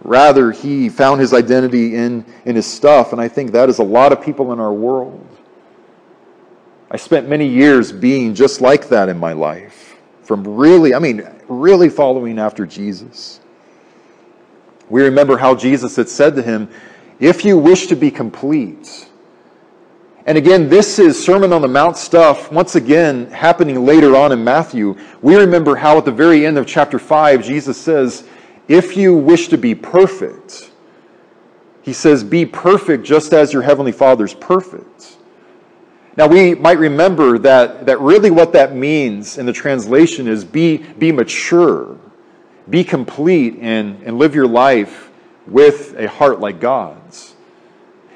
Rather, 0.04 0.52
he 0.52 0.90
found 0.90 1.22
his 1.22 1.34
identity 1.34 1.96
in, 1.96 2.26
in 2.46 2.56
his 2.56 2.66
stuff, 2.66 3.12
and 3.12 3.22
I 3.22 3.28
think 3.28 3.52
that 3.52 3.70
is 3.70 3.78
a 3.78 3.84
lot 3.84 4.12
of 4.12 4.22
people 4.22 4.52
in 4.52 4.60
our 4.60 4.74
world. 4.74 5.28
I 6.90 6.98
spent 6.98 7.30
many 7.30 7.48
years 7.48 7.92
being 7.92 8.34
just 8.34 8.62
like 8.62 8.90
that 8.90 9.10
in 9.10 9.18
my 9.18 9.34
life, 9.34 9.96
from 10.24 10.44
really, 10.44 10.94
I 10.94 11.00
mean, 11.00 11.26
really 11.48 11.88
following 11.88 12.40
after 12.40 12.66
Jesus. 12.66 13.40
We 14.90 15.04
remember 15.04 15.38
how 15.38 15.56
Jesus 15.56 15.96
had 15.96 16.10
said 16.10 16.36
to 16.36 16.42
him, 16.42 16.70
if 17.22 17.46
you 17.46 17.58
wish 17.58 17.86
to 17.88 17.96
be 17.96 18.12
complete. 18.12 19.08
And 20.26 20.38
again, 20.38 20.70
this 20.70 20.98
is 21.00 21.24
Sermon 21.24 21.54
on 21.54 21.62
the 21.62 21.68
Mount 21.68 21.96
stuff, 21.96 22.52
once 22.52 22.76
again, 22.76 23.28
happening 23.28 23.86
later 23.86 24.16
on 24.16 24.32
in 24.32 24.44
Matthew. 24.44 24.98
We 25.22 25.36
remember 25.36 25.76
how 25.76 25.98
at 26.00 26.06
the 26.06 26.12
very 26.12 26.46
end 26.46 26.58
of 26.58 26.66
chapter 26.66 26.98
5, 26.98 27.44
Jesus 27.44 27.78
says, 27.78 28.24
If 28.68 28.98
you 28.98 29.16
wish 29.16 29.48
to 29.50 29.58
be 29.58 29.76
perfect, 29.76 30.72
he 31.84 31.94
says, 31.94 32.24
Be 32.24 32.46
perfect 32.46 33.04
just 33.04 33.34
as 33.34 33.54
your 33.54 33.62
heavenly 33.62 33.92
Father's 33.92 34.34
perfect. 34.34 35.18
Now, 36.18 36.28
we 36.28 36.56
might 36.56 36.78
remember 36.80 37.38
that, 37.40 37.86
that 37.86 38.00
really 38.00 38.32
what 38.32 38.52
that 38.54 38.76
means 38.76 39.38
in 39.38 39.46
the 39.46 39.54
translation 39.54 40.28
is 40.28 40.44
be, 40.44 40.78
be 40.78 41.12
mature, 41.12 41.98
be 42.70 42.84
complete, 42.84 43.58
and, 43.62 44.02
and 44.04 44.18
live 44.18 44.36
your 44.36 44.48
life 44.48 45.10
with 45.48 45.96
a 45.98 46.08
heart 46.08 46.40
like 46.40 46.60
God's. 46.60 47.01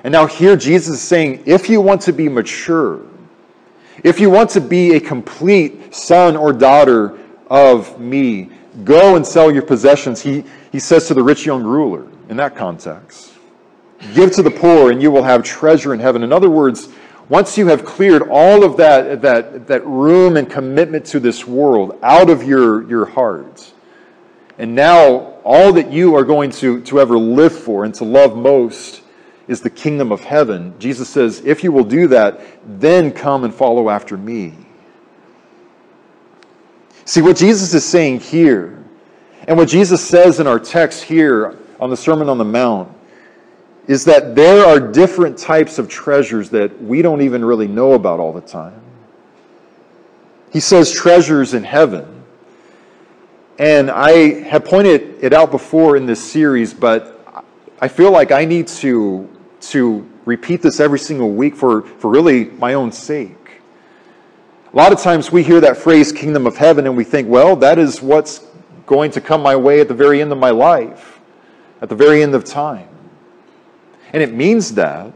And 0.06 0.12
now, 0.12 0.28
here 0.28 0.56
Jesus 0.56 0.98
is 0.98 1.02
saying 1.02 1.42
if 1.48 1.68
you 1.68 1.82
want 1.82 2.00
to 2.02 2.14
be 2.14 2.30
mature, 2.30 3.02
if 4.04 4.20
you 4.20 4.30
want 4.30 4.52
to 4.52 4.62
be 4.62 4.94
a 4.94 5.00
complete 5.00 5.96
son 5.96 6.38
or 6.38 6.54
daughter 6.54 7.18
of 7.50 8.00
me, 8.00 8.52
go 8.84 9.16
and 9.16 9.26
sell 9.26 9.52
your 9.52 9.64
possessions. 9.64 10.22
He, 10.22 10.44
he 10.72 10.80
says 10.80 11.08
to 11.08 11.16
the 11.16 11.24
rich 11.24 11.48
young 11.48 11.64
ruler 11.64 12.08
in 12.30 12.38
that 12.38 12.56
context. 12.56 13.34
Give 14.14 14.32
to 14.34 14.44
the 14.44 14.52
poor, 14.52 14.92
and 14.92 15.02
you 15.02 15.10
will 15.10 15.24
have 15.24 15.42
treasure 15.42 15.92
in 15.92 16.00
heaven. 16.00 16.22
In 16.22 16.32
other 16.32 16.52
words, 16.52 16.90
once 17.28 17.58
you 17.58 17.66
have 17.66 17.84
cleared 17.84 18.30
all 18.30 18.64
of 18.64 18.78
that, 18.78 19.24
that, 19.24 19.66
that 19.66 19.84
room 19.88 20.38
and 20.38 20.48
commitment 20.48 21.04
to 21.08 21.20
this 21.20 21.48
world 21.48 21.98
out 22.04 22.30
of 22.30 22.44
your, 22.44 22.88
your 22.88 23.06
heart, 23.06 23.74
and 24.60 24.76
now, 24.76 25.34
all 25.44 25.74
that 25.74 25.92
you 25.92 26.16
are 26.16 26.24
going 26.24 26.52
to, 26.52 26.82
to 26.84 27.00
ever 27.00 27.18
live 27.18 27.58
for 27.58 27.86
and 27.86 27.96
to 27.96 28.04
love 28.04 28.38
most 28.38 29.02
is 29.48 29.62
the 29.62 29.70
kingdom 29.70 30.12
of 30.12 30.22
heaven. 30.22 30.74
Jesus 30.80 31.08
says, 31.10 31.42
if 31.46 31.64
you 31.64 31.72
will 31.72 31.84
do 31.84 32.08
that, 32.08 32.42
then 32.80 33.12
come 33.12 33.44
and 33.44 33.54
follow 33.54 33.90
after 33.90 34.18
me. 34.18 34.54
See, 37.06 37.22
what 37.22 37.38
Jesus 37.38 37.74
is 37.74 37.86
saying 37.86 38.22
here, 38.22 38.84
and 39.48 39.58
what 39.58 39.70
Jesus 39.70 40.04
says 40.04 40.40
in 40.40 40.48
our 40.48 40.60
text 40.60 41.04
here 41.04 41.58
on 41.80 41.92
the 41.92 41.98
Sermon 41.98 42.30
on 42.30 42.40
the 42.40 42.46
Mount, 42.46 42.92
is 43.88 44.06
that 44.06 44.34
there 44.34 44.66
are 44.66 44.80
different 44.80 45.38
types 45.38 45.78
of 45.78 45.88
treasures 45.88 46.50
that 46.50 46.82
we 46.82 47.04
don't 47.04 47.22
even 47.22 47.46
really 47.46 47.68
know 47.68 47.94
about 47.94 48.20
all 48.20 48.34
the 48.34 48.42
time. 48.42 48.82
He 50.52 50.60
says 50.60 50.92
treasures 50.92 51.54
in 51.54 51.64
heaven. 51.64 52.24
And 53.60 53.92
I 53.92 54.42
have 54.42 54.66
pointed 54.66 55.24
it 55.24 55.34
out 55.34 55.52
before 55.52 55.96
in 55.98 56.08
this 56.08 56.24
series, 56.24 56.74
but 56.74 57.44
I 57.80 57.88
feel 57.88 58.12
like 58.12 58.32
I 58.32 58.46
need 58.46 58.68
to, 58.68 59.30
to 59.72 60.10
repeat 60.26 60.62
this 60.62 60.80
every 60.80 61.00
single 61.00 61.32
week 61.32 61.56
for, 61.56 61.82
for 61.84 62.10
really 62.10 62.46
my 62.46 62.74
own 62.74 62.92
sake. 62.92 63.62
A 64.74 64.76
lot 64.76 64.92
of 64.92 65.00
times 65.00 65.32
we 65.32 65.44
hear 65.44 65.62
that 65.62 65.78
phrase, 65.78 66.12
kingdom 66.12 66.46
of 66.46 66.58
heaven, 66.58 66.86
and 66.86 66.98
we 66.98 67.04
think, 67.04 67.30
well, 67.30 67.56
that 67.58 67.80
is 67.80 68.02
what's 68.02 68.46
going 68.86 69.12
to 69.12 69.22
come 69.22 69.42
my 69.42 69.56
way 69.56 69.80
at 69.80 69.88
the 69.88 69.94
very 69.94 70.22
end 70.22 70.32
of 70.32 70.38
my 70.38 70.50
life, 70.50 71.20
at 71.82 71.90
the 71.90 71.96
very 71.96 72.22
end 72.22 72.36
of 72.36 72.44
time. 72.44 72.90
And 74.14 74.22
it 74.22 74.34
means 74.34 74.74
that, 74.76 75.14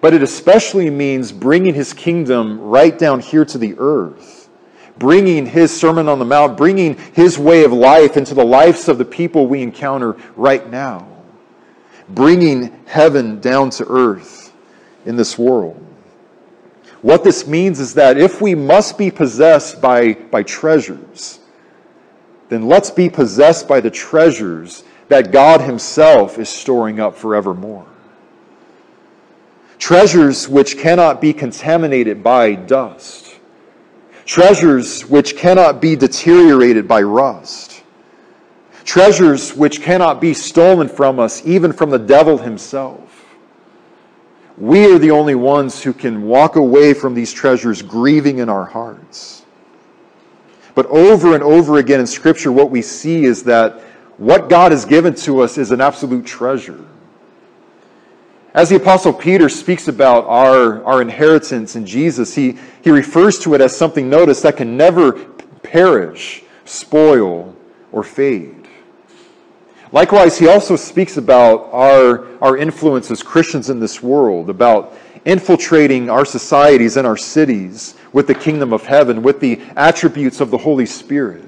but 0.00 0.14
it 0.14 0.22
especially 0.22 0.90
means 0.90 1.32
bringing 1.32 1.74
his 1.74 1.92
kingdom 1.92 2.60
right 2.60 2.96
down 2.96 3.20
here 3.20 3.44
to 3.44 3.58
the 3.58 3.74
earth 3.78 4.44
bringing 4.98 5.46
his 5.46 5.76
Sermon 5.76 6.08
on 6.08 6.18
the 6.18 6.24
Mount, 6.24 6.56
bringing 6.56 6.96
his 7.14 7.38
way 7.38 7.64
of 7.64 7.72
life 7.72 8.16
into 8.16 8.34
the 8.34 8.44
lives 8.44 8.88
of 8.88 8.98
the 8.98 9.04
people 9.04 9.46
we 9.46 9.62
encounter 9.62 10.16
right 10.36 10.68
now. 10.70 11.13
Bringing 12.08 12.78
heaven 12.86 13.40
down 13.40 13.70
to 13.70 13.86
earth 13.88 14.52
in 15.06 15.16
this 15.16 15.38
world. 15.38 15.80
What 17.02 17.22
this 17.22 17.46
means 17.46 17.80
is 17.80 17.94
that 17.94 18.16
if 18.16 18.40
we 18.40 18.54
must 18.54 18.96
be 18.96 19.10
possessed 19.10 19.80
by, 19.80 20.14
by 20.14 20.42
treasures, 20.42 21.38
then 22.48 22.66
let's 22.66 22.90
be 22.90 23.10
possessed 23.10 23.68
by 23.68 23.80
the 23.80 23.90
treasures 23.90 24.84
that 25.08 25.30
God 25.30 25.60
Himself 25.60 26.38
is 26.38 26.48
storing 26.48 27.00
up 27.00 27.14
forevermore. 27.14 27.86
Treasures 29.78 30.48
which 30.48 30.78
cannot 30.78 31.20
be 31.20 31.34
contaminated 31.34 32.22
by 32.22 32.54
dust. 32.54 33.38
Treasures 34.24 35.04
which 35.04 35.36
cannot 35.36 35.82
be 35.82 35.96
deteriorated 35.96 36.88
by 36.88 37.02
rust. 37.02 37.82
Treasures 38.84 39.54
which 39.54 39.80
cannot 39.80 40.20
be 40.20 40.34
stolen 40.34 40.88
from 40.88 41.18
us, 41.18 41.44
even 41.46 41.72
from 41.72 41.90
the 41.90 41.98
devil 41.98 42.38
himself. 42.38 43.24
We 44.56 44.92
are 44.92 44.98
the 44.98 45.10
only 45.10 45.34
ones 45.34 45.82
who 45.82 45.92
can 45.92 46.22
walk 46.22 46.56
away 46.56 46.94
from 46.94 47.14
these 47.14 47.32
treasures 47.32 47.82
grieving 47.82 48.38
in 48.38 48.48
our 48.48 48.64
hearts. 48.64 49.42
But 50.74 50.86
over 50.86 51.34
and 51.34 51.42
over 51.42 51.78
again 51.78 52.00
in 52.00 52.06
Scripture, 52.06 52.52
what 52.52 52.70
we 52.70 52.82
see 52.82 53.24
is 53.24 53.44
that 53.44 53.80
what 54.16 54.48
God 54.48 54.70
has 54.70 54.84
given 54.84 55.14
to 55.16 55.40
us 55.40 55.58
is 55.58 55.70
an 55.70 55.80
absolute 55.80 56.26
treasure. 56.26 56.84
As 58.52 58.68
the 58.68 58.76
Apostle 58.76 59.12
Peter 59.12 59.48
speaks 59.48 59.88
about 59.88 60.24
our, 60.26 60.84
our 60.84 61.02
inheritance 61.02 61.74
in 61.74 61.84
Jesus, 61.84 62.34
he, 62.34 62.56
he 62.82 62.90
refers 62.90 63.38
to 63.40 63.54
it 63.54 63.60
as 63.60 63.76
something, 63.76 64.08
notice, 64.08 64.42
that 64.42 64.56
can 64.56 64.76
never 64.76 65.12
perish, 65.64 66.44
spoil, 66.64 67.56
or 67.90 68.04
fade. 68.04 68.63
Likewise, 69.94 70.36
he 70.36 70.48
also 70.48 70.74
speaks 70.74 71.18
about 71.18 71.68
our, 71.72 72.26
our 72.42 72.56
influence 72.56 73.12
as 73.12 73.22
Christians 73.22 73.70
in 73.70 73.78
this 73.78 74.02
world, 74.02 74.50
about 74.50 74.92
infiltrating 75.24 76.10
our 76.10 76.24
societies 76.24 76.96
and 76.96 77.06
our 77.06 77.16
cities 77.16 77.94
with 78.12 78.26
the 78.26 78.34
kingdom 78.34 78.72
of 78.72 78.84
heaven, 78.84 79.22
with 79.22 79.38
the 79.38 79.62
attributes 79.76 80.40
of 80.40 80.50
the 80.50 80.58
Holy 80.58 80.84
Spirit. 80.84 81.44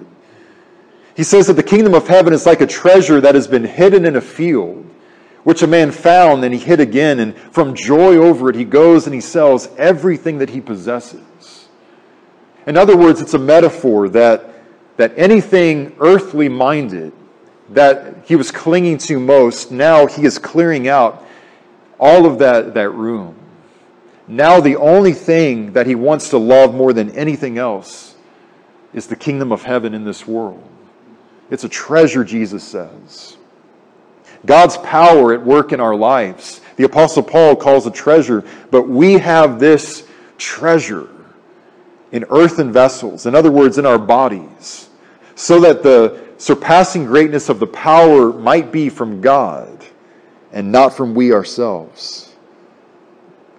He 1.16 1.24
says 1.24 1.48
that 1.48 1.54
the 1.54 1.62
kingdom 1.64 1.92
of 1.92 2.06
heaven 2.06 2.32
is 2.32 2.46
like 2.46 2.60
a 2.60 2.68
treasure 2.68 3.20
that 3.20 3.34
has 3.34 3.48
been 3.48 3.64
hidden 3.64 4.06
in 4.06 4.14
a 4.14 4.20
field, 4.20 4.88
which 5.42 5.62
a 5.62 5.66
man 5.66 5.90
found 5.90 6.44
and 6.44 6.54
he 6.54 6.60
hid 6.60 6.78
again, 6.78 7.18
and 7.18 7.36
from 7.36 7.74
joy 7.74 8.14
over 8.14 8.48
it, 8.50 8.54
he 8.54 8.64
goes 8.64 9.06
and 9.06 9.14
he 9.14 9.20
sells 9.20 9.66
everything 9.76 10.38
that 10.38 10.50
he 10.50 10.60
possesses. 10.60 11.66
In 12.64 12.76
other 12.76 12.96
words, 12.96 13.20
it's 13.20 13.34
a 13.34 13.40
metaphor 13.40 14.08
that, 14.10 14.54
that 14.98 15.12
anything 15.16 15.96
earthly 15.98 16.48
minded 16.48 17.12
that 17.70 18.24
he 18.24 18.36
was 18.36 18.50
clinging 18.50 18.98
to 18.98 19.18
most, 19.18 19.72
now 19.72 20.06
he 20.06 20.24
is 20.24 20.38
clearing 20.38 20.88
out 20.88 21.24
all 21.98 22.26
of 22.26 22.38
that, 22.38 22.74
that 22.74 22.90
room. 22.90 23.34
Now, 24.28 24.60
the 24.60 24.76
only 24.76 25.12
thing 25.12 25.72
that 25.72 25.86
he 25.86 25.94
wants 25.94 26.30
to 26.30 26.38
love 26.38 26.74
more 26.74 26.92
than 26.92 27.10
anything 27.12 27.58
else 27.58 28.14
is 28.92 29.06
the 29.06 29.16
kingdom 29.16 29.52
of 29.52 29.62
heaven 29.62 29.94
in 29.94 30.04
this 30.04 30.26
world. 30.26 30.62
It's 31.50 31.64
a 31.64 31.68
treasure, 31.68 32.24
Jesus 32.24 32.64
says. 32.64 33.36
God's 34.44 34.76
power 34.78 35.32
at 35.32 35.44
work 35.44 35.72
in 35.72 35.80
our 35.80 35.94
lives. 35.94 36.60
The 36.76 36.84
Apostle 36.84 37.22
Paul 37.22 37.56
calls 37.56 37.86
a 37.86 37.90
treasure, 37.90 38.44
but 38.70 38.88
we 38.88 39.14
have 39.14 39.58
this 39.58 40.06
treasure 40.38 41.08
in 42.12 42.24
earthen 42.30 42.72
vessels, 42.72 43.26
in 43.26 43.34
other 43.34 43.50
words, 43.50 43.78
in 43.78 43.86
our 43.86 43.98
bodies, 43.98 44.88
so 45.34 45.60
that 45.60 45.82
the 45.82 46.25
surpassing 46.38 47.04
greatness 47.04 47.48
of 47.48 47.58
the 47.58 47.66
power 47.66 48.32
might 48.32 48.72
be 48.72 48.88
from 48.88 49.20
God 49.20 49.84
and 50.52 50.70
not 50.70 50.96
from 50.96 51.14
we 51.14 51.32
ourselves 51.32 52.26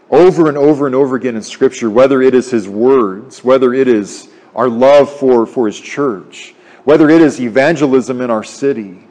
over 0.09 0.47
and 0.47 0.57
over 0.57 0.85
and 0.85 0.95
over 0.95 1.15
again 1.15 1.35
in 1.35 1.43
Scripture, 1.43 1.89
whether 1.89 2.21
it 2.21 2.33
is 2.33 2.49
His 2.49 2.67
words, 2.67 3.43
whether 3.43 3.73
it 3.73 3.87
is 3.87 4.29
our 4.55 4.69
love 4.69 5.11
for, 5.11 5.45
for 5.45 5.67
His 5.67 5.79
church, 5.79 6.55
whether 6.85 7.09
it 7.09 7.21
is 7.21 7.41
evangelism 7.41 8.21
in 8.21 8.31
our 8.31 8.43
city. 8.43 9.03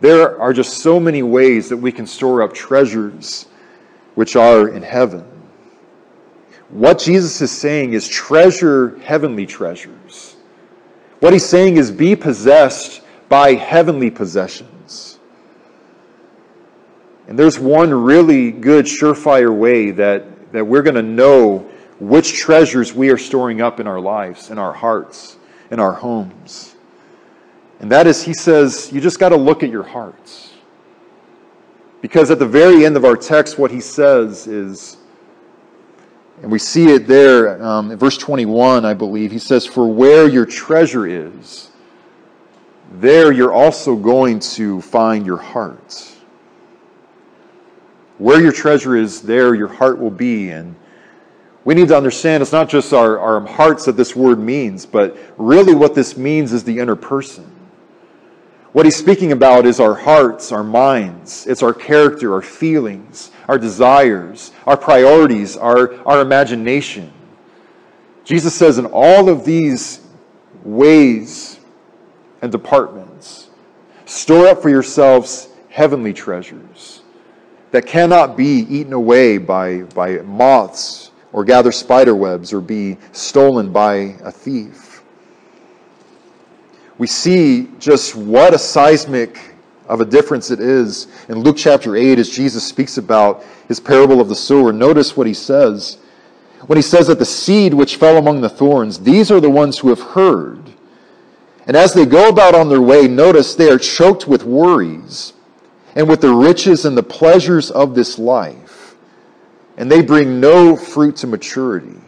There 0.00 0.40
are 0.40 0.52
just 0.52 0.78
so 0.78 0.98
many 0.98 1.22
ways 1.22 1.68
that 1.68 1.76
we 1.76 1.92
can 1.92 2.06
store 2.06 2.42
up 2.42 2.54
treasures 2.54 3.46
which 4.14 4.36
are 4.36 4.68
in 4.68 4.82
heaven. 4.82 5.24
What 6.70 6.98
Jesus 6.98 7.40
is 7.40 7.50
saying 7.50 7.92
is 7.92 8.08
treasure 8.08 8.98
heavenly 9.00 9.46
treasures. 9.46 10.31
What 11.22 11.32
he's 11.32 11.46
saying 11.46 11.76
is 11.76 11.92
be 11.92 12.16
possessed 12.16 13.00
by 13.28 13.54
heavenly 13.54 14.10
possessions. 14.10 15.20
And 17.28 17.38
there's 17.38 17.60
one 17.60 17.94
really 17.94 18.50
good, 18.50 18.86
surefire 18.86 19.56
way 19.56 19.92
that, 19.92 20.50
that 20.52 20.64
we're 20.64 20.82
going 20.82 20.96
to 20.96 21.02
know 21.02 21.58
which 22.00 22.32
treasures 22.34 22.92
we 22.92 23.10
are 23.10 23.16
storing 23.16 23.60
up 23.60 23.78
in 23.78 23.86
our 23.86 24.00
lives, 24.00 24.50
in 24.50 24.58
our 24.58 24.72
hearts, 24.72 25.36
in 25.70 25.78
our 25.78 25.92
homes. 25.92 26.74
And 27.78 27.92
that 27.92 28.08
is, 28.08 28.24
he 28.24 28.34
says, 28.34 28.90
you 28.92 29.00
just 29.00 29.20
got 29.20 29.28
to 29.28 29.36
look 29.36 29.62
at 29.62 29.70
your 29.70 29.84
hearts. 29.84 30.52
Because 32.00 32.32
at 32.32 32.40
the 32.40 32.48
very 32.48 32.84
end 32.84 32.96
of 32.96 33.04
our 33.04 33.16
text, 33.16 33.60
what 33.60 33.70
he 33.70 33.80
says 33.80 34.48
is, 34.48 34.96
and 36.42 36.50
we 36.50 36.58
see 36.58 36.88
it 36.88 37.06
there 37.06 37.62
um, 37.62 37.92
in 37.92 37.98
verse 37.98 38.18
21, 38.18 38.84
I 38.84 38.94
believe, 38.94 39.30
he 39.30 39.38
says, 39.38 39.64
For 39.64 39.86
where 39.86 40.28
your 40.28 40.44
treasure 40.44 41.06
is, 41.06 41.70
there 42.94 43.30
you're 43.30 43.52
also 43.52 43.94
going 43.94 44.40
to 44.40 44.80
find 44.80 45.24
your 45.24 45.36
heart. 45.36 46.12
Where 48.18 48.40
your 48.42 48.50
treasure 48.50 48.96
is, 48.96 49.22
there 49.22 49.54
your 49.54 49.68
heart 49.68 50.00
will 50.00 50.10
be. 50.10 50.50
And 50.50 50.74
we 51.64 51.74
need 51.74 51.88
to 51.88 51.96
understand 51.96 52.42
it's 52.42 52.50
not 52.50 52.68
just 52.68 52.92
our, 52.92 53.20
our 53.20 53.46
hearts 53.46 53.84
that 53.84 53.96
this 53.96 54.16
word 54.16 54.40
means, 54.40 54.84
but 54.84 55.16
really 55.38 55.76
what 55.76 55.94
this 55.94 56.16
means 56.16 56.52
is 56.52 56.64
the 56.64 56.76
inner 56.76 56.96
person. 56.96 57.51
What 58.72 58.86
he's 58.86 58.96
speaking 58.96 59.32
about 59.32 59.66
is 59.66 59.80
our 59.80 59.94
hearts, 59.94 60.50
our 60.50 60.64
minds, 60.64 61.46
it's 61.46 61.62
our 61.62 61.74
character, 61.74 62.32
our 62.32 62.40
feelings, 62.40 63.30
our 63.46 63.58
desires, 63.58 64.52
our 64.66 64.78
priorities, 64.78 65.58
our, 65.58 65.94
our 66.06 66.22
imagination. 66.22 67.12
Jesus 68.24 68.54
says, 68.54 68.78
in 68.78 68.86
all 68.86 69.28
of 69.28 69.44
these 69.44 70.00
ways 70.64 71.60
and 72.40 72.50
departments, 72.50 73.50
store 74.06 74.46
up 74.46 74.62
for 74.62 74.70
yourselves 74.70 75.48
heavenly 75.68 76.14
treasures 76.14 77.02
that 77.72 77.86
cannot 77.86 78.36
be 78.36 78.66
eaten 78.70 78.92
away 78.92 79.36
by, 79.38 79.82
by 79.82 80.16
moths 80.18 81.10
or 81.32 81.44
gather 81.44 81.72
spider 81.72 82.14
webs 82.14 82.52
or 82.52 82.60
be 82.60 82.96
stolen 83.12 83.72
by 83.72 83.94
a 84.22 84.30
thief. 84.30 84.91
We 87.02 87.08
see 87.08 87.68
just 87.80 88.14
what 88.14 88.54
a 88.54 88.58
seismic 88.60 89.56
of 89.88 90.00
a 90.00 90.04
difference 90.04 90.52
it 90.52 90.60
is 90.60 91.08
in 91.28 91.40
Luke 91.40 91.56
chapter 91.56 91.96
8 91.96 92.16
as 92.20 92.30
Jesus 92.30 92.64
speaks 92.64 92.96
about 92.96 93.42
his 93.66 93.80
parable 93.80 94.20
of 94.20 94.28
the 94.28 94.36
sower. 94.36 94.72
Notice 94.72 95.16
what 95.16 95.26
he 95.26 95.34
says. 95.34 95.98
When 96.68 96.76
he 96.76 96.82
says 96.82 97.08
that 97.08 97.18
the 97.18 97.24
seed 97.24 97.74
which 97.74 97.96
fell 97.96 98.18
among 98.18 98.40
the 98.40 98.48
thorns, 98.48 99.00
these 99.00 99.32
are 99.32 99.40
the 99.40 99.50
ones 99.50 99.80
who 99.80 99.88
have 99.88 100.00
heard. 100.00 100.70
And 101.66 101.76
as 101.76 101.92
they 101.92 102.06
go 102.06 102.28
about 102.28 102.54
on 102.54 102.68
their 102.68 102.80
way, 102.80 103.08
notice 103.08 103.56
they 103.56 103.68
are 103.68 103.80
choked 103.80 104.28
with 104.28 104.44
worries 104.44 105.32
and 105.96 106.08
with 106.08 106.20
the 106.20 106.32
riches 106.32 106.84
and 106.84 106.96
the 106.96 107.02
pleasures 107.02 107.72
of 107.72 107.96
this 107.96 108.16
life, 108.16 108.94
and 109.76 109.90
they 109.90 110.02
bring 110.02 110.38
no 110.38 110.76
fruit 110.76 111.16
to 111.16 111.26
maturity. 111.26 112.00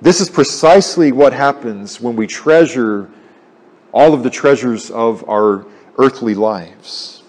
This 0.00 0.20
is 0.20 0.28
precisely 0.28 1.12
what 1.12 1.32
happens 1.32 2.00
when 2.00 2.16
we 2.16 2.26
treasure 2.26 3.08
all 3.92 4.14
of 4.14 4.22
the 4.22 4.30
treasures 4.30 4.90
of 4.90 5.28
our 5.28 5.66
earthly 5.98 6.34
lives. 6.34 7.22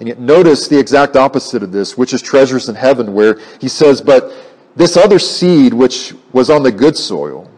And 0.00 0.08
yet, 0.08 0.18
notice 0.18 0.68
the 0.68 0.78
exact 0.78 1.16
opposite 1.16 1.62
of 1.62 1.70
this, 1.72 1.96
which 1.96 2.12
is 2.12 2.20
treasures 2.20 2.68
in 2.68 2.74
heaven, 2.74 3.14
where 3.14 3.38
he 3.60 3.68
says, 3.68 4.00
But 4.00 4.32
this 4.74 4.96
other 4.96 5.18
seed 5.18 5.72
which 5.72 6.14
was 6.32 6.50
on 6.50 6.62
the 6.62 6.72
good 6.72 6.96
soil, 6.96 7.50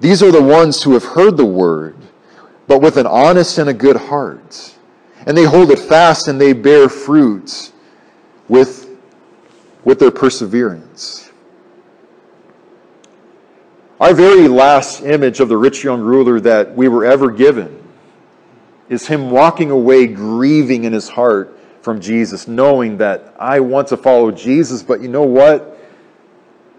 these 0.00 0.22
are 0.22 0.32
the 0.32 0.42
ones 0.42 0.82
who 0.82 0.92
have 0.92 1.04
heard 1.04 1.36
the 1.36 1.46
word, 1.46 1.96
but 2.66 2.82
with 2.82 2.96
an 2.96 3.06
honest 3.06 3.58
and 3.58 3.70
a 3.70 3.74
good 3.74 3.96
heart 3.96 4.72
and 5.26 5.36
they 5.36 5.44
hold 5.44 5.70
it 5.70 5.78
fast 5.78 6.28
and 6.28 6.40
they 6.40 6.52
bear 6.52 6.88
fruit 6.88 7.72
with, 8.48 8.88
with 9.84 9.98
their 9.98 10.10
perseverance. 10.10 11.30
Our 14.02 14.14
very 14.14 14.48
last 14.48 15.04
image 15.04 15.38
of 15.38 15.48
the 15.48 15.56
rich 15.56 15.84
young 15.84 16.00
ruler 16.00 16.40
that 16.40 16.74
we 16.74 16.88
were 16.88 17.04
ever 17.04 17.30
given 17.30 17.88
is 18.88 19.06
him 19.06 19.30
walking 19.30 19.70
away 19.70 20.08
grieving 20.08 20.82
in 20.82 20.92
his 20.92 21.08
heart 21.08 21.56
from 21.82 22.00
Jesus, 22.00 22.48
knowing 22.48 22.96
that 22.96 23.32
I 23.38 23.60
want 23.60 23.86
to 23.88 23.96
follow 23.96 24.32
Jesus, 24.32 24.82
but 24.82 25.02
you 25.02 25.06
know 25.06 25.22
what? 25.22 25.78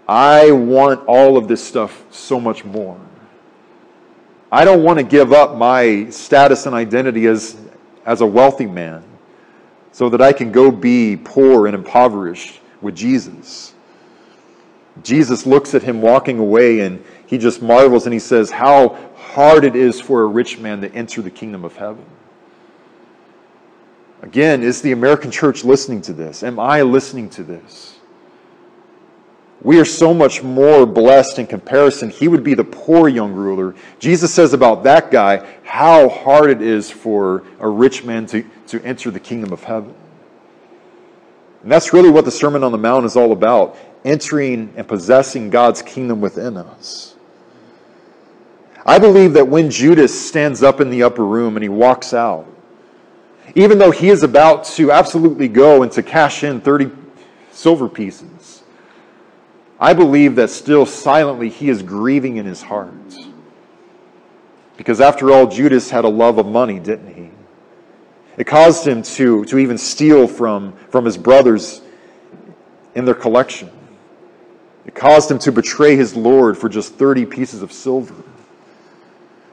I 0.06 0.50
want 0.50 1.02
all 1.06 1.38
of 1.38 1.48
this 1.48 1.64
stuff 1.64 2.04
so 2.10 2.38
much 2.38 2.62
more. 2.62 3.00
I 4.52 4.66
don't 4.66 4.82
want 4.82 4.98
to 4.98 5.02
give 5.02 5.32
up 5.32 5.56
my 5.56 6.10
status 6.10 6.66
and 6.66 6.74
identity 6.74 7.26
as, 7.26 7.56
as 8.04 8.20
a 8.20 8.26
wealthy 8.26 8.66
man 8.66 9.02
so 9.92 10.10
that 10.10 10.20
I 10.20 10.34
can 10.34 10.52
go 10.52 10.70
be 10.70 11.16
poor 11.16 11.68
and 11.68 11.74
impoverished 11.74 12.60
with 12.82 12.94
Jesus. 12.94 13.73
Jesus 15.02 15.44
looks 15.44 15.74
at 15.74 15.82
him 15.82 16.00
walking 16.00 16.38
away 16.38 16.80
and 16.80 17.04
he 17.26 17.36
just 17.36 17.60
marvels 17.60 18.06
and 18.06 18.12
he 18.12 18.20
says, 18.20 18.50
How 18.50 18.96
hard 19.16 19.64
it 19.64 19.74
is 19.74 20.00
for 20.00 20.22
a 20.22 20.26
rich 20.26 20.58
man 20.58 20.80
to 20.82 20.92
enter 20.94 21.20
the 21.20 21.30
kingdom 21.30 21.64
of 21.64 21.76
heaven. 21.76 22.04
Again, 24.22 24.62
is 24.62 24.80
the 24.80 24.92
American 24.92 25.30
church 25.30 25.64
listening 25.64 26.00
to 26.02 26.12
this? 26.12 26.42
Am 26.42 26.58
I 26.58 26.82
listening 26.82 27.28
to 27.30 27.42
this? 27.42 27.98
We 29.60 29.80
are 29.80 29.84
so 29.84 30.14
much 30.14 30.42
more 30.42 30.86
blessed 30.86 31.38
in 31.38 31.46
comparison. 31.46 32.10
He 32.10 32.28
would 32.28 32.44
be 32.44 32.54
the 32.54 32.64
poor 32.64 33.08
young 33.08 33.32
ruler. 33.32 33.74
Jesus 33.98 34.32
says 34.32 34.52
about 34.52 34.84
that 34.84 35.10
guy 35.10 35.46
how 35.64 36.08
hard 36.08 36.50
it 36.50 36.62
is 36.62 36.90
for 36.90 37.42
a 37.58 37.68
rich 37.68 38.04
man 38.04 38.26
to, 38.26 38.44
to 38.68 38.82
enter 38.84 39.10
the 39.10 39.20
kingdom 39.20 39.52
of 39.52 39.64
heaven. 39.64 39.94
And 41.62 41.72
that's 41.72 41.92
really 41.92 42.10
what 42.10 42.26
the 42.26 42.30
Sermon 42.30 42.62
on 42.62 42.72
the 42.72 42.78
Mount 42.78 43.06
is 43.06 43.16
all 43.16 43.32
about 43.32 43.76
entering 44.04 44.72
and 44.76 44.86
possessing 44.86 45.50
God's 45.50 45.82
kingdom 45.82 46.20
within 46.20 46.56
us. 46.56 47.16
I 48.86 48.98
believe 48.98 49.32
that 49.32 49.48
when 49.48 49.70
Judas 49.70 50.28
stands 50.28 50.62
up 50.62 50.80
in 50.80 50.90
the 50.90 51.02
upper 51.02 51.24
room 51.24 51.56
and 51.56 51.62
he 51.62 51.70
walks 51.70 52.12
out, 52.12 52.46
even 53.54 53.78
though 53.78 53.90
he 53.90 54.10
is 54.10 54.22
about 54.22 54.64
to 54.64 54.92
absolutely 54.92 55.48
go 55.48 55.82
and 55.82 55.92
to 55.92 56.02
cash 56.02 56.44
in 56.44 56.60
30 56.60 56.90
silver 57.50 57.88
pieces, 57.88 58.62
I 59.80 59.94
believe 59.94 60.36
that 60.36 60.50
still 60.50 60.86
silently 60.86 61.48
he 61.48 61.68
is 61.68 61.82
grieving 61.82 62.36
in 62.36 62.46
his 62.46 62.62
heart. 62.62 62.92
Because 64.76 65.00
after 65.00 65.30
all, 65.30 65.46
Judas 65.46 65.88
had 65.88 66.04
a 66.04 66.08
love 66.08 66.38
of 66.38 66.46
money, 66.46 66.78
didn't 66.78 67.14
he? 67.14 67.30
It 68.36 68.44
caused 68.44 68.86
him 68.86 69.02
to, 69.02 69.44
to 69.44 69.58
even 69.58 69.78
steal 69.78 70.26
from, 70.26 70.72
from 70.90 71.04
his 71.04 71.16
brothers 71.16 71.80
in 72.94 73.04
their 73.04 73.14
collection. 73.14 73.70
It 74.86 74.94
caused 74.94 75.30
him 75.30 75.38
to 75.40 75.52
betray 75.52 75.96
his 75.96 76.14
Lord 76.14 76.58
for 76.58 76.68
just 76.68 76.94
30 76.94 77.26
pieces 77.26 77.62
of 77.62 77.72
silver. 77.72 78.14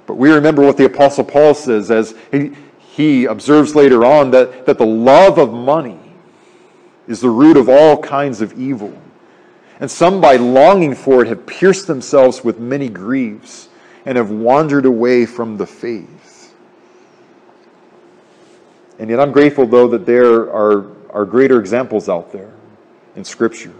But 0.06 0.16
we 0.16 0.32
remember 0.32 0.66
what 0.66 0.78
the 0.78 0.86
Apostle 0.86 1.24
Paul 1.24 1.54
says 1.54 1.90
as 1.90 2.14
he, 2.32 2.52
he 2.80 3.26
observes 3.26 3.76
later 3.76 4.04
on 4.04 4.32
that, 4.32 4.66
that 4.66 4.78
the 4.78 4.86
love 4.86 5.38
of 5.38 5.54
money 5.54 6.00
is 7.08 7.22
the 7.22 7.30
root 7.30 7.58
of 7.58 7.70
all 7.70 7.98
kinds 7.98 8.42
of 8.42 8.60
evil. 8.60 8.94
And 9.80 9.90
some, 9.90 10.22
by 10.22 10.36
longing 10.36 10.96
for 10.96 11.24
it, 11.24 11.28
have 11.28 11.46
pierced 11.48 11.88
themselves 11.88 12.44
with 12.44 12.60
many 12.60 12.90
griefs 12.90 13.70
and 14.06 14.18
have 14.18 14.30
wandered 14.30 14.86
away 14.86 15.26
from 15.26 15.58
the 15.58 15.66
faith. 15.66 16.54
And 19.00 19.10
yet, 19.10 19.20
I'm 19.20 19.32
grateful, 19.32 19.66
though, 19.66 19.88
that 19.88 20.06
there 20.06 20.42
are, 20.54 20.86
are 21.10 21.26
greater 21.26 21.60
examples 21.60 22.10
out 22.10 22.32
there 22.32 22.54
in 23.16 23.24
Scripture. 23.24 23.74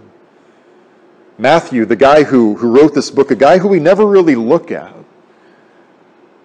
Matthew, 1.38 1.86
the 1.86 1.96
guy 1.96 2.24
who, 2.24 2.56
who 2.56 2.72
wrote 2.72 2.94
this 2.94 3.10
book, 3.10 3.32
a 3.32 3.36
guy 3.36 3.58
who 3.58 3.68
we 3.68 3.80
never 3.80 4.06
really 4.06 4.36
look 4.36 4.72
at, 4.72 4.94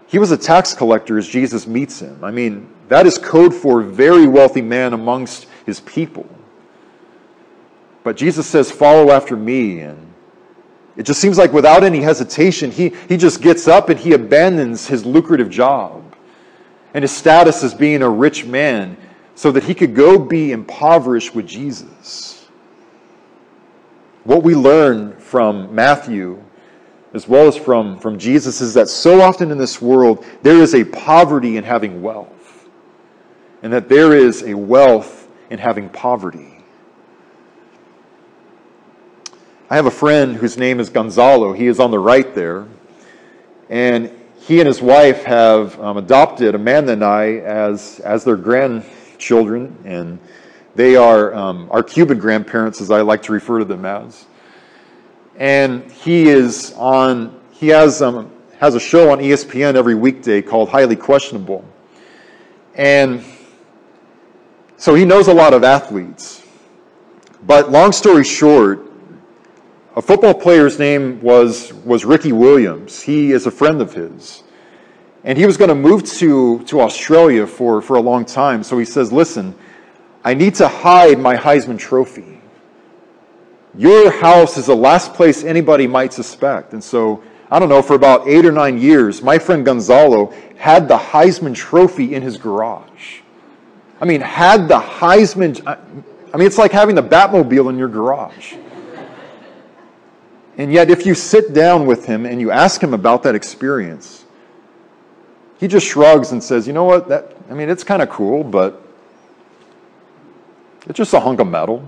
he 0.07 0.19
was 0.19 0.31
a 0.31 0.37
tax 0.37 0.73
collector 0.73 1.19
as 1.19 1.27
Jesus 1.27 1.67
meets 1.67 2.01
him. 2.01 2.23
I 2.23 2.31
mean, 2.31 2.73
that 2.89 3.07
is 3.07 3.19
code 3.19 3.53
for 3.55 3.81
a 3.81 3.85
very 3.85 4.27
wealthy 4.27 4.63
man 4.63 4.93
amongst 4.93 5.47
his 5.65 5.81
people. 5.81 6.27
But 8.05 8.17
Jesus 8.17 8.47
says, 8.47 8.71
Follow 8.71 9.11
after 9.11 9.37
me. 9.37 9.81
And 9.81 10.15
it 10.97 11.03
just 11.03 11.21
seems 11.21 11.39
like 11.39 11.53
without 11.53 11.83
any 11.83 12.01
hesitation, 12.01 12.71
he, 12.71 12.95
he 13.09 13.17
just 13.17 13.43
gets 13.43 13.67
up 13.67 13.89
and 13.89 13.99
he 13.99 14.13
abandons 14.13 14.87
his 14.87 15.05
lucrative 15.05 15.51
job 15.51 16.15
and 16.95 17.03
his 17.03 17.11
status 17.11 17.65
as 17.65 17.75
being 17.75 18.03
a 18.03 18.09
rich 18.09 18.45
man 18.45 18.97
so 19.35 19.51
that 19.53 19.65
he 19.65 19.75
could 19.75 19.95
go 19.95 20.19
be 20.19 20.53
impoverished 20.53 21.35
with 21.35 21.47
Jesus. 21.47 22.36
What 24.27 24.43
we 24.43 24.55
learn 24.55 25.17
from 25.17 25.75
Matthew 25.75 26.43
as 27.15 27.27
well 27.27 27.49
as 27.49 27.57
from, 27.57 27.99
from 27.99 28.19
Jesus, 28.19 28.61
is 28.61 28.75
that 28.75 28.89
so 28.89 29.23
often 29.23 29.51
in 29.51 29.57
this 29.57 29.81
world 29.81 30.25
there 30.43 30.61
is 30.61 30.75
a 30.75 30.85
poverty 30.85 31.57
in 31.57 31.65
having 31.65 32.03
wealth, 32.03 32.69
and 33.63 33.73
that 33.73 33.89
there 33.89 34.15
is 34.15 34.43
a 34.43 34.55
wealth 34.55 35.27
in 35.49 35.59
having 35.59 35.89
poverty. 35.89 36.59
I 39.71 39.77
have 39.77 39.87
a 39.87 39.91
friend 39.91 40.37
whose 40.37 40.59
name 40.59 40.79
is 40.79 40.91
Gonzalo. 40.91 41.53
He 41.53 41.67
is 41.67 41.81
on 41.81 41.91
the 41.91 41.99
right 41.99 42.35
there. 42.35 42.69
And 43.69 44.13
he 44.41 44.61
and 44.61 44.69
his 44.69 44.81
wife 44.81 45.25
have 45.25 45.81
um, 45.81 45.97
adopted 45.97 46.55
Amanda 46.55 46.93
and 46.93 47.03
I 47.03 47.39
as, 47.39 47.99
as 48.01 48.23
their 48.23 48.37
grandchildren. 48.37 49.77
And 49.85 50.21
they 50.77 50.97
are 50.97 51.35
um, 51.35 51.69
our 51.71 51.83
Cuban 51.83 52.19
grandparents, 52.19 52.81
as 52.81 52.91
I 52.91 53.01
like 53.01 53.23
to 53.23 53.33
refer 53.33 53.59
to 53.59 53.65
them 53.65 53.85
as 53.85 54.27
and 55.37 55.91
he 55.91 56.29
is 56.29 56.73
on. 56.77 57.41
He 57.51 57.69
has 57.69 58.03
um, 58.03 58.31
has 58.59 58.75
a 58.75 58.81
show 58.81 59.11
on 59.11 59.19
ESPN 59.19 59.75
every 59.75 59.95
weekday 59.95 60.43
called 60.43 60.69
Highly 60.69 60.97
Questionable, 60.97 61.65
and 62.75 63.23
so 64.77 64.95
he 64.95 65.05
knows 65.05 65.29
a 65.29 65.35
lot 65.35 65.55
of 65.55 65.65
athletes. 65.65 66.43
But 67.47 67.71
long 67.71 67.93
story 67.93 68.25
short, 68.25 68.91
a 69.95 70.03
football 70.03 70.35
player's 70.35 70.79
name 70.79 71.21
was 71.21 71.73
was 71.73 72.05
Ricky 72.05 72.33
Williams. 72.33 73.01
He 73.01 73.33
is 73.33 73.47
a 73.47 73.51
friend 73.51 73.81
of 73.81 73.95
his. 73.95 74.43
And 75.25 75.37
he 75.37 75.45
was 75.45 75.57
going 75.57 75.71
to 75.71 75.75
move 75.75 76.05
to, 76.05 76.63
to 76.67 76.81
Australia 76.81 77.49
for, 77.49 77.83
for 77.83 77.97
a 77.97 78.01
long 78.01 78.25
time. 78.25 78.63
So 78.63 78.79
he 78.79 78.85
says, 78.85 79.13
Listen, 79.13 79.57
I 80.27 80.35
need 80.35 80.57
to 80.57 80.67
hide 80.67 81.21
my 81.21 81.37
Heisman 81.37 81.79
Trophy. 81.79 82.41
Your 83.79 84.11
house 84.11 84.57
is 84.57 84.67
the 84.67 84.75
last 84.75 85.15
place 85.15 85.45
anybody 85.45 85.87
might 85.87 86.13
suspect. 86.13 86.73
And 86.73 86.83
so, 86.83 87.23
I 87.49 87.61
don't 87.61 87.69
know, 87.69 87.81
for 87.81 87.95
about 87.95 88.27
eight 88.27 88.45
or 88.45 88.51
nine 88.51 88.77
years, 88.77 89.23
my 89.23 89.39
friend 89.39 89.65
Gonzalo 89.65 90.35
had 90.57 90.89
the 90.89 90.97
Heisman 90.97 91.55
Trophy 91.55 92.17
in 92.17 92.23
his 92.23 92.39
garage. 92.39 93.21
I 94.01 94.05
mean, 94.05 94.21
had 94.21 94.67
the 94.67 94.81
Heisman. 94.81 95.65
I 95.65 96.37
mean, 96.37 96.47
it's 96.49 96.59
like 96.59 96.73
having 96.73 96.97
the 96.97 97.05
Batmobile 97.05 97.71
in 97.71 97.79
your 97.79 97.89
garage. 97.89 98.55
And 100.59 100.73
yet, 100.73 100.91
if 100.91 101.07
you 101.07 101.15
sit 101.15 101.53
down 101.53 101.87
with 101.87 102.05
him 102.05 102.27
and 102.27 102.41
you 102.41 102.51
ask 102.51 102.83
him 102.83 102.95
about 102.95 103.23
that 103.23 103.37
experience, 103.37 104.25
he 105.61 105.69
just 105.69 105.87
shrugs 105.87 106.33
and 106.33 106.43
says, 106.43 106.67
You 106.67 106.73
know 106.73 106.83
what? 106.85 107.07
That, 107.11 107.37
I 107.49 107.55
mean, 107.55 107.69
it's 107.69 107.85
kind 107.85 108.03
of 108.03 108.11
cool, 108.11 108.43
but 108.43 108.83
it's 110.89 110.97
just 110.97 111.13
a 111.15 111.21
hunk 111.21 111.41
of 111.41 111.49
metal. 111.49 111.85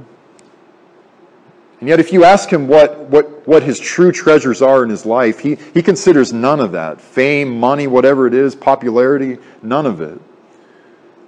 And 1.81 1.89
yet, 1.89 2.01
if 2.01 2.13
you 2.13 2.25
ask 2.25 2.53
him 2.53 2.67
what, 2.67 2.99
what, 3.09 3.47
what 3.47 3.63
his 3.63 3.79
true 3.79 4.11
treasures 4.11 4.63
are 4.63 4.83
in 4.83 4.91
his 4.91 5.07
life, 5.07 5.39
he, 5.39 5.57
he 5.75 5.83
considers 5.83 6.33
none 6.33 6.59
of 6.59 6.73
that 6.73 7.01
fame, 7.01 7.61
money, 7.61 7.87
whatever 7.87 8.27
it 8.27 8.35
is, 8.35 8.57
popularity, 8.57 9.39
none 9.63 9.87
of 9.87 10.01
it. 10.01 10.21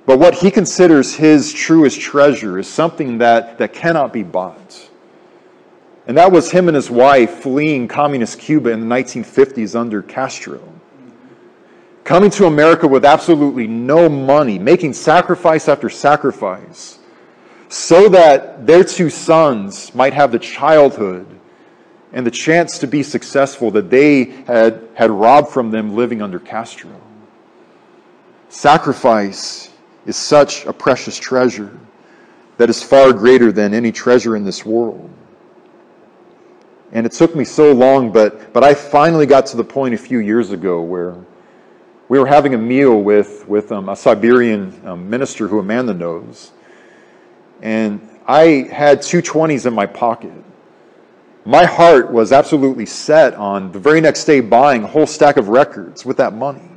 But 0.07 0.19
what 0.19 0.35
he 0.35 0.51
considers 0.51 1.15
his 1.15 1.53
truest 1.53 2.01
treasure 2.01 2.59
is 2.59 2.67
something 2.67 3.19
that, 3.19 3.59
that 3.59 3.73
cannot 3.73 4.13
be 4.13 4.25
bought. 4.25 4.89
And 6.09 6.19
that 6.19 6.33
was 6.33 6.51
him 6.51 6.67
and 6.67 6.75
his 6.75 6.91
wife 6.91 7.43
fleeing 7.43 7.87
communist 7.87 8.41
Cuba 8.41 8.71
in 8.71 8.81
the 8.81 8.93
1950s 8.93 9.79
under 9.79 10.03
Castro. 10.03 10.61
Coming 12.03 12.31
to 12.31 12.47
America 12.47 12.89
with 12.89 13.05
absolutely 13.05 13.69
no 13.69 14.09
money, 14.09 14.59
making 14.59 14.95
sacrifice 14.95 15.69
after 15.69 15.89
sacrifice 15.89 17.00
so 17.71 18.09
that 18.09 18.67
their 18.67 18.83
two 18.83 19.09
sons 19.09 19.95
might 19.95 20.13
have 20.13 20.33
the 20.33 20.39
childhood 20.41 21.25
and 22.13 22.27
the 22.27 22.31
chance 22.31 22.81
to 22.81 22.89
be 22.89 23.01
successful 23.05 23.71
that 23.71 23.89
they 23.89 24.25
had, 24.25 24.89
had 24.95 25.09
robbed 25.09 25.49
from 25.49 25.71
them 25.71 25.95
living 25.95 26.21
under 26.21 26.41
Castro. 26.41 26.91
Sacrifice 28.49 29.71
is 30.05 30.17
such 30.17 30.67
a 30.67 30.73
precious 30.73 31.17
treasure 31.17 31.79
that 32.57 32.69
is 32.69 32.83
far 32.83 33.13
greater 33.13 33.53
than 33.53 33.73
any 33.73 33.93
treasure 33.93 34.35
in 34.35 34.45
this 34.45 34.67
world. 34.67 35.09
And 36.91 37.07
it 37.07 37.13
took 37.13 37.37
me 37.37 37.45
so 37.45 37.73
long, 37.73 38.11
but, 38.11 38.53
but 38.53 38.65
I 38.65 38.75
finally 38.75 39.27
got 39.27 39.47
to 39.47 39.57
the 39.57 39.63
point 39.63 39.95
a 39.95 39.99
few 39.99 40.19
years 40.19 40.51
ago 40.51 40.83
where 40.83 41.15
we 42.09 42.19
were 42.19 42.27
having 42.27 42.55
a 42.55 42.59
meal 42.59 43.01
with, 43.01 43.49
with 43.49 43.71
um, 43.71 43.89
a 43.89 43.95
Siberian 43.95 44.81
um, 44.85 45.09
minister 45.09 45.47
who 45.47 45.61
Amanda 45.61 45.95
knows 45.95 46.51
and 47.63 48.07
I 48.27 48.69
had 48.71 49.03
two 49.03 49.23
20s 49.23 49.67
in 49.67 49.75
my 49.75 49.87
pocket. 49.87 50.33
My 51.45 51.65
heart 51.65 52.13
was 52.13 52.33
absolutely 52.33 52.87
set 52.87 53.35
on 53.35 53.73
the 53.73 53.79
very 53.79 54.01
next 54.01 54.25
day 54.25 54.41
buying 54.41 54.85
a 54.85 54.87
whole 54.87 55.07
stack 55.07 55.37
of 55.37 55.49
records 55.49 56.05
with 56.05 56.19
that 56.19 56.35
money. 56.35 56.69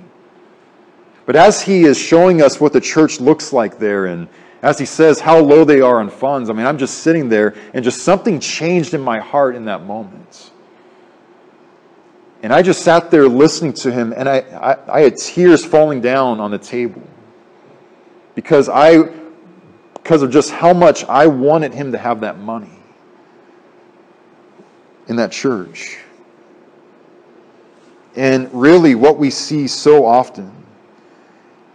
But 1.25 1.35
as 1.35 1.61
he 1.61 1.83
is 1.83 1.97
showing 1.97 2.41
us 2.41 2.59
what 2.59 2.73
the 2.73 2.81
church 2.81 3.19
looks 3.19 3.53
like 3.53 3.77
there, 3.77 4.07
and 4.07 4.27
as 4.61 4.79
he 4.79 4.85
says 4.85 5.19
how 5.19 5.39
low 5.39 5.63
they 5.63 5.81
are 5.81 5.99
on 5.99 6.09
funds, 6.09 6.49
I 6.49 6.53
mean, 6.53 6.65
I'm 6.65 6.77
just 6.77 6.99
sitting 6.99 7.29
there, 7.29 7.55
and 7.73 7.83
just 7.83 8.01
something 8.03 8.39
changed 8.39 8.93
in 8.93 9.01
my 9.01 9.19
heart 9.19 9.55
in 9.55 9.65
that 9.65 9.83
moment. 9.83 10.51
And 12.41 12.51
I 12.51 12.61
just 12.61 12.81
sat 12.81 13.09
there 13.09 13.27
listening 13.27 13.73
to 13.73 13.91
him, 13.91 14.13
and 14.15 14.27
I, 14.27 14.39
I, 14.39 14.97
I 14.97 15.01
had 15.01 15.17
tears 15.17 15.63
falling 15.63 16.01
down 16.01 16.41
on 16.41 16.51
the 16.51 16.57
table 16.57 17.01
because 18.35 18.67
I 18.67 19.09
because 20.03 20.21
of 20.21 20.29
just 20.29 20.51
how 20.51 20.73
much 20.73 21.05
I 21.05 21.27
wanted 21.27 21.73
him 21.73 21.93
to 21.93 21.97
have 21.97 22.19
that 22.21 22.37
money 22.37 22.77
in 25.07 25.15
that 25.15 25.31
church. 25.31 25.97
And 28.15 28.53
really, 28.53 28.95
what 28.95 29.17
we 29.17 29.29
see 29.29 29.65
so 29.67 30.05
often 30.05 30.51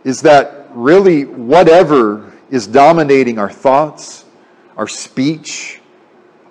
is 0.05 0.21
that 0.23 0.69
really 0.73 1.25
whatever 1.25 2.33
is 2.51 2.67
dominating 2.67 3.39
our 3.39 3.51
thoughts, 3.51 4.27
our 4.77 4.87
speech, 4.87 5.81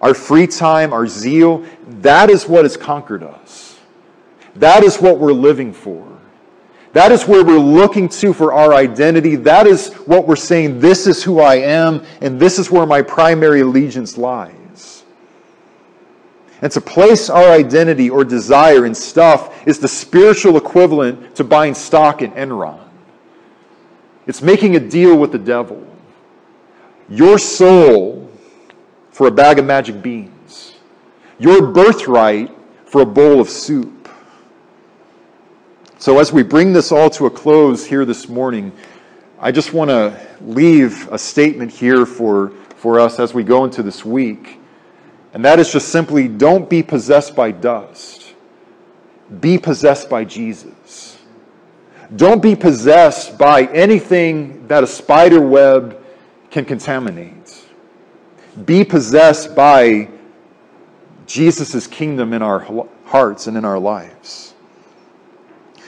our 0.02 0.16
free 0.16 0.48
time, 0.48 0.92
our 0.92 1.08
zeal, 1.08 1.64
that 1.88 2.30
is 2.30 2.48
what 2.48 2.66
has 2.66 2.76
conquered 2.76 3.24
us. 3.24 3.80
That 4.56 4.84
is 4.84 4.98
what 4.98 5.20
we're 5.20 5.32
living 5.32 5.72
for. 5.74 6.17
That 6.98 7.12
is 7.12 7.28
where 7.28 7.46
we're 7.46 7.60
looking 7.60 8.10
to 8.10 8.34
for 8.34 8.54
our 8.54 8.74
identity. 8.74 9.36
That 9.36 9.68
is 9.68 9.94
what 10.08 10.28
we're 10.28 10.36
saying, 10.36 10.80
this 10.80 11.06
is 11.06 11.22
who 11.22 11.40
I 11.40 11.58
am, 11.58 12.04
and 12.22 12.40
this 12.40 12.58
is 12.58 12.72
where 12.72 12.88
my 12.88 13.04
primary 13.04 13.62
allegiance 13.62 14.18
lies. 14.18 15.04
And 16.64 16.72
to 16.72 16.82
place 16.82 17.30
our 17.30 17.52
identity 17.52 18.10
or 18.10 18.24
desire 18.24 18.88
in 18.88 18.96
stuff 18.96 19.68
is 19.68 19.78
the 19.78 19.88
spiritual 19.88 20.58
equivalent 20.58 21.36
to 21.36 21.44
buying 21.44 21.76
stock 21.76 22.24
in 22.24 22.32
Enron. 22.32 22.80
It's 24.26 24.42
making 24.42 24.76
a 24.76 24.80
deal 24.80 25.20
with 25.20 25.32
the 25.32 25.38
devil. 25.38 25.86
Your 27.10 27.38
soul 27.38 28.28
for 29.12 29.28
a 29.28 29.32
bag 29.32 29.60
of 29.60 29.66
magic 29.66 30.02
beans. 30.02 30.74
Your 31.38 31.68
birthright 31.68 32.50
for 32.86 33.02
a 33.02 33.06
bowl 33.06 33.40
of 33.40 33.50
soup. 33.50 33.97
So, 36.00 36.20
as 36.20 36.32
we 36.32 36.44
bring 36.44 36.74
this 36.74 36.92
all 36.92 37.10
to 37.12 37.26
a 37.26 37.30
close 37.30 37.84
here 37.84 38.06
this 38.06 38.30
morning, 38.30 38.72
I 39.40 39.52
just 39.52 39.74
want 39.74 39.90
to 39.90 40.28
leave 40.42 41.12
a 41.12 41.18
statement 41.18 41.72
here 41.72 42.06
for, 42.06 42.52
for 42.76 43.00
us 43.00 43.20
as 43.20 43.34
we 43.34 43.44
go 43.44 43.66
into 43.66 43.82
this 43.82 44.06
week. 44.06 44.60
And 45.34 45.44
that 45.44 45.58
is 45.58 45.72
just 45.72 45.90
simply 45.90 46.28
don't 46.28 46.70
be 46.70 46.84
possessed 46.84 47.36
by 47.36 47.50
dust, 47.50 48.36
be 49.40 49.58
possessed 49.58 50.08
by 50.08 50.24
Jesus. 50.24 51.18
Don't 52.16 52.44
be 52.44 52.56
possessed 52.56 53.36
by 53.38 53.64
anything 53.64 54.68
that 54.68 54.84
a 54.84 54.88
spider 54.88 55.42
web 55.42 56.02
can 56.52 56.64
contaminate. 56.64 57.66
Be 58.66 58.84
possessed 58.84 59.56
by 59.56 60.10
Jesus' 61.26 61.88
kingdom 61.88 62.34
in 62.34 62.44
our 62.44 62.88
hearts 63.06 63.48
and 63.48 63.58
in 63.58 63.66
our 63.66 63.80
lives. 63.80 64.54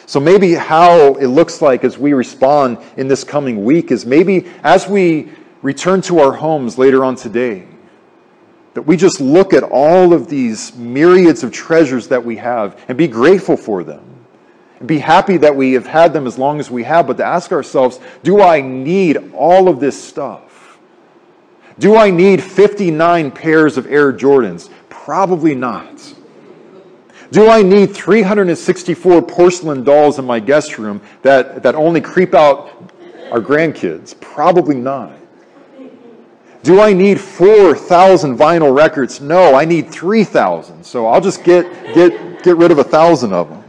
So 0.09 0.19
maybe 0.19 0.55
how 0.55 1.13
it 1.17 1.27
looks 1.27 1.61
like 1.61 1.83
as 1.83 1.99
we 1.99 2.13
respond 2.13 2.79
in 2.97 3.07
this 3.07 3.23
coming 3.23 3.63
week 3.63 3.91
is 3.91 4.07
maybe 4.07 4.47
as 4.63 4.87
we 4.87 5.29
return 5.61 6.01
to 6.01 6.17
our 6.17 6.31
homes 6.31 6.79
later 6.79 7.05
on 7.05 7.15
today, 7.15 7.67
that 8.73 8.81
we 8.81 8.97
just 8.97 9.21
look 9.21 9.53
at 9.53 9.61
all 9.61 10.11
of 10.11 10.27
these 10.27 10.75
myriads 10.75 11.43
of 11.43 11.51
treasures 11.51 12.07
that 12.07 12.25
we 12.25 12.37
have 12.37 12.83
and 12.87 12.97
be 12.97 13.07
grateful 13.07 13.55
for 13.55 13.83
them. 13.83 14.03
And 14.79 14.87
be 14.87 14.97
happy 14.97 15.37
that 15.37 15.55
we 15.55 15.73
have 15.73 15.85
had 15.85 16.11
them 16.11 16.25
as 16.25 16.39
long 16.39 16.59
as 16.59 16.71
we 16.71 16.85
have, 16.85 17.05
but 17.05 17.17
to 17.17 17.23
ask 17.23 17.51
ourselves, 17.51 17.99
do 18.23 18.41
I 18.41 18.61
need 18.61 19.31
all 19.35 19.69
of 19.69 19.79
this 19.79 20.03
stuff? 20.03 20.79
Do 21.77 21.95
I 21.95 22.09
need 22.09 22.41
59 22.41 23.29
pairs 23.29 23.77
of 23.77 23.85
Air 23.85 24.11
Jordans? 24.11 24.71
Probably 24.89 25.53
not. 25.53 26.15
Do 27.31 27.47
I 27.47 27.61
need 27.61 27.93
364 27.93 29.21
porcelain 29.21 29.83
dolls 29.83 30.17
in 30.17 30.25
my 30.25 30.39
guest 30.39 30.79
room 30.79 31.01
that, 31.21 31.61
that 31.61 31.75
only 31.75 32.01
creep 32.01 32.33
out 32.33 32.91
our 33.31 33.39
grandkids? 33.39 34.19
Probably 34.19 34.75
not. 34.75 35.13
Do 36.63 36.81
I 36.81 36.91
need 36.91 37.19
4,000 37.19 38.37
vinyl 38.37 38.75
records? 38.75 39.21
No, 39.21 39.55
I 39.55 39.63
need 39.63 39.89
3,000. 39.91 40.83
So 40.83 41.07
I'll 41.07 41.21
just 41.21 41.43
get, 41.43 41.71
get, 41.93 42.43
get 42.43 42.57
rid 42.57 42.71
of 42.71 42.79
a 42.79 42.83
1,000 42.83 43.31
of 43.31 43.49
them. 43.49 43.63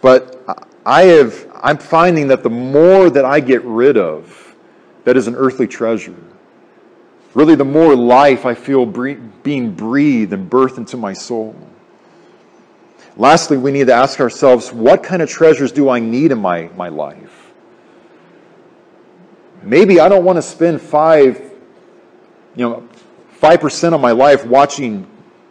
But 0.00 0.64
I 0.86 1.02
have, 1.02 1.50
I'm 1.60 1.76
finding 1.76 2.28
that 2.28 2.42
the 2.42 2.50
more 2.50 3.10
that 3.10 3.24
I 3.24 3.40
get 3.40 3.64
rid 3.64 3.98
of 3.98 4.54
that 5.04 5.16
is 5.16 5.26
an 5.26 5.34
earthly 5.34 5.66
treasure, 5.66 6.14
Really, 7.38 7.54
the 7.54 7.64
more 7.64 7.94
life 7.94 8.44
I 8.44 8.54
feel 8.54 8.84
being 8.84 9.72
breathed 9.72 10.32
and 10.32 10.50
birthed 10.50 10.76
into 10.76 10.96
my 10.96 11.12
soul. 11.12 11.54
Lastly, 13.16 13.56
we 13.56 13.70
need 13.70 13.86
to 13.86 13.92
ask 13.92 14.18
ourselves 14.18 14.72
what 14.72 15.04
kind 15.04 15.22
of 15.22 15.30
treasures 15.30 15.70
do 15.70 15.88
I 15.88 16.00
need 16.00 16.32
in 16.32 16.38
my, 16.38 16.68
my 16.76 16.88
life? 16.88 17.52
Maybe 19.62 20.00
I 20.00 20.08
don't 20.08 20.24
want 20.24 20.34
to 20.38 20.42
spend 20.42 20.82
five, 20.82 21.36
you 22.56 22.68
know, 22.68 22.88
5% 23.40 23.94
of 23.94 24.00
my 24.00 24.10
life 24.10 24.44
watching 24.44 25.06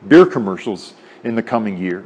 beer 0.09 0.25
commercials 0.25 0.93
in 1.23 1.35
the 1.35 1.43
coming 1.43 1.77
year. 1.77 2.03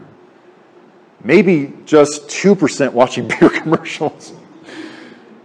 Maybe 1.24 1.74
just 1.88 2.28
2% 2.28 2.94
watching 2.94 3.28
beer 3.40 3.50
commercials 3.50 4.34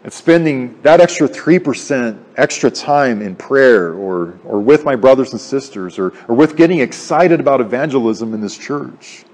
and 0.07 0.13
spending 0.13 0.81
that 0.83 1.01
extra 1.01 1.29
3% 1.29 2.17
extra 2.37 2.71
time 2.71 3.21
in 3.21 3.35
prayer 3.35 3.93
or, 3.93 4.39
or 4.45 4.61
with 4.61 4.85
my 4.85 4.95
brothers 4.95 5.33
and 5.33 5.41
sisters 5.41 5.99
or, 5.99 6.13
or 6.29 6.37
with 6.37 6.55
getting 6.55 6.79
excited 6.79 7.41
about 7.41 7.61
evangelism 7.61 8.33
in 8.33 8.41
this 8.41 8.57
church. 8.57 9.25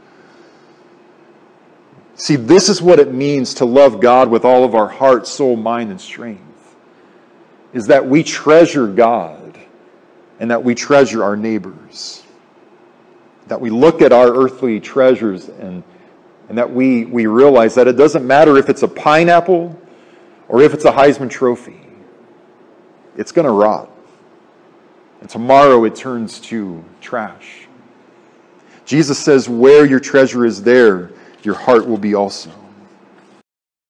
See, 2.15 2.37
this 2.37 2.71
is 2.71 2.81
what 2.81 2.99
it 3.01 3.13
means 3.13 3.53
to 3.57 3.67
love 3.67 4.01
God 4.01 4.31
with 4.31 4.47
all 4.47 4.65
of 4.65 4.75
our 4.75 4.89
heart, 4.89 5.27
soul, 5.27 5.57
mind, 5.57 5.91
and 5.91 6.01
strength. 6.01 6.75
Is 7.75 7.89
that 7.89 8.07
we 8.07 8.23
treasure 8.23 8.87
God 8.87 9.59
and 10.41 10.51
that 10.51 10.65
we 10.65 10.75
treasure 10.75 11.23
our 11.23 11.37
neighbors. 11.37 12.23
That 13.49 13.61
we 13.61 13.69
look 13.69 14.01
at 14.01 14.11
our 14.11 14.35
earthly 14.35 14.81
treasures 14.81 15.51
and, 15.51 15.83
and 16.49 16.57
that 16.57 16.73
we, 16.73 17.05
we 17.05 17.27
realize 17.27 17.75
that 17.75 17.89
it 17.89 17.99
doesn't 17.99 18.27
matter 18.27 18.57
if 18.57 18.71
it's 18.71 18.83
a 18.83 18.89
pineapple 18.89 19.79
or 20.53 20.63
if 20.63 20.75
it's 20.75 20.85
a 20.85 20.93
Heisman 20.93 21.31
Trophy, 21.31 21.81
it's 23.17 23.33
going 23.33 23.47
to 23.47 23.53
rot. 23.53 23.91
And 25.23 25.31
tomorrow 25.31 25.85
it 25.85 25.97
turns 25.97 26.39
to 26.41 26.85
trash. 27.01 27.67
Jesus 28.85 29.19
says, 29.19 29.49
Where 29.49 29.87
your 29.87 29.99
treasure 29.99 30.45
is, 30.45 30.63
there 30.63 31.11
your 31.43 31.55
heart 31.55 31.87
will 31.87 31.99
be 31.99 32.15
also. 32.15 32.53